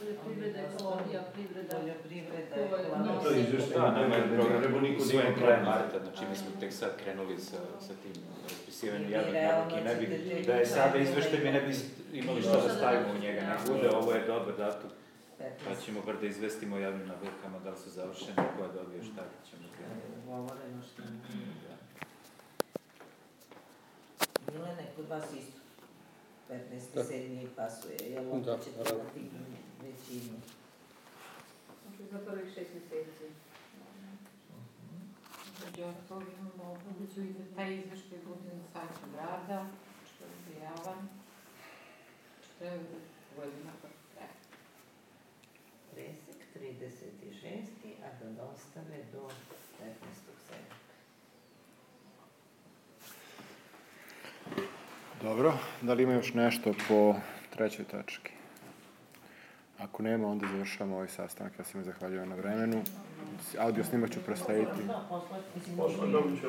Poljoprivreda, 0.00 0.58
ekologija, 0.58 1.22
privreda. 1.32 1.76
Poljoprivreda. 1.76 2.54
To 3.22 3.30
je 3.30 3.44
Da, 3.74 3.90
nama 3.90 4.14
je 4.16 4.34
program 4.34 4.82
niko 4.82 5.04
da 5.04 5.62
marta, 5.64 5.98
znači 6.04 6.24
mi 6.30 6.36
smo 6.36 6.60
tek 6.60 6.72
sad 6.72 6.90
krenuli 7.02 7.38
sa, 7.38 7.56
sa 7.80 7.92
tim 8.02 8.22
raspisivanjem 8.42 9.08
I 9.08 9.12
javnih 9.12 9.34
nabavki. 9.34 9.80
Ne 9.84 9.94
bi, 9.94 10.06
ćete 10.28 10.42
da 10.42 10.52
je 10.52 10.66
sada 10.66 10.98
izveštaj, 10.98 11.38
mi 11.44 11.50
ne 11.50 11.60
bi 11.60 11.74
imali 12.12 12.42
šta 12.42 12.60
da 12.60 12.74
stavimo 12.74 13.12
u 13.12 13.18
njega. 13.18 13.40
Ne 13.40 13.56
bude, 13.72 13.90
ovo 13.90 14.12
je 14.12 14.26
dobar 14.26 14.56
datum, 14.56 14.90
pa 15.38 15.44
15. 15.70 15.84
ćemo 15.84 16.02
bar 16.06 16.16
da 16.20 16.26
izvestimo 16.26 16.76
o 16.76 16.78
javnim 16.78 17.06
nabavkama, 17.08 17.58
da 17.64 17.70
li 17.70 17.76
su 17.76 17.90
završene, 17.90 18.36
ko 18.56 18.62
je 18.62 18.68
dobio 18.68 19.02
šta, 19.02 19.22
ćemo 19.50 19.62
krenuti. 19.76 20.26
Govoreno 20.26 20.82
što 20.82 21.02
Milene, 24.52 24.84
kod 24.96 25.08
vas 25.08 25.24
isto. 25.38 25.59
15. 26.50 27.04
sedmi 27.04 27.48
pasuje, 27.56 27.96
jel 28.10 28.32
onda 28.32 28.56
Da, 28.56 28.58
ćete 28.58 28.78
naravno. 28.78 29.04
imati 29.16 29.30
većinu. 29.82 30.38
Znači 31.82 32.02
za 32.12 32.18
prvih 32.18 32.54
šest 32.54 32.70
meseci. 32.74 33.26
Među 35.64 35.82
ostalog 35.84 36.24
imamo 36.38 36.64
obavezu 36.72 37.20
i 37.22 37.32
da 37.32 37.54
taj 37.56 37.74
izveštaj 37.74 38.18
na 38.18 38.66
sajtu 38.72 39.06
grada, 39.14 39.66
što 40.06 40.24
je 40.24 40.30
objavan. 40.40 41.08
Treba 42.58 42.74
da 42.74 42.98
godina 43.36 43.72
kako 43.82 43.94
treba. 44.14 44.32
Presek 45.92 46.38
36. 46.54 47.66
a 48.04 48.24
da 48.24 48.30
dostave 48.32 49.04
do 49.12 49.28
15. 49.80 49.90
sedmi. 50.48 50.80
Dobro, 55.22 55.52
da 55.82 55.94
li 55.94 56.02
ima 56.02 56.12
još 56.12 56.34
nešto 56.34 56.72
po 56.88 57.14
trećoj 57.50 57.84
tački? 57.84 58.32
Ako 59.78 60.02
nema, 60.02 60.28
onda 60.28 60.46
završavamo 60.52 60.96
ovaj 60.96 61.08
sastanak. 61.08 61.52
Ja 61.58 61.64
svima 61.64 61.84
zahvaljujem 61.84 62.28
na 62.28 62.34
vremenu. 62.34 62.82
Audio 63.58 63.84
snimak 63.84 64.10
ću 64.10 64.20
proslediti. 64.26 64.82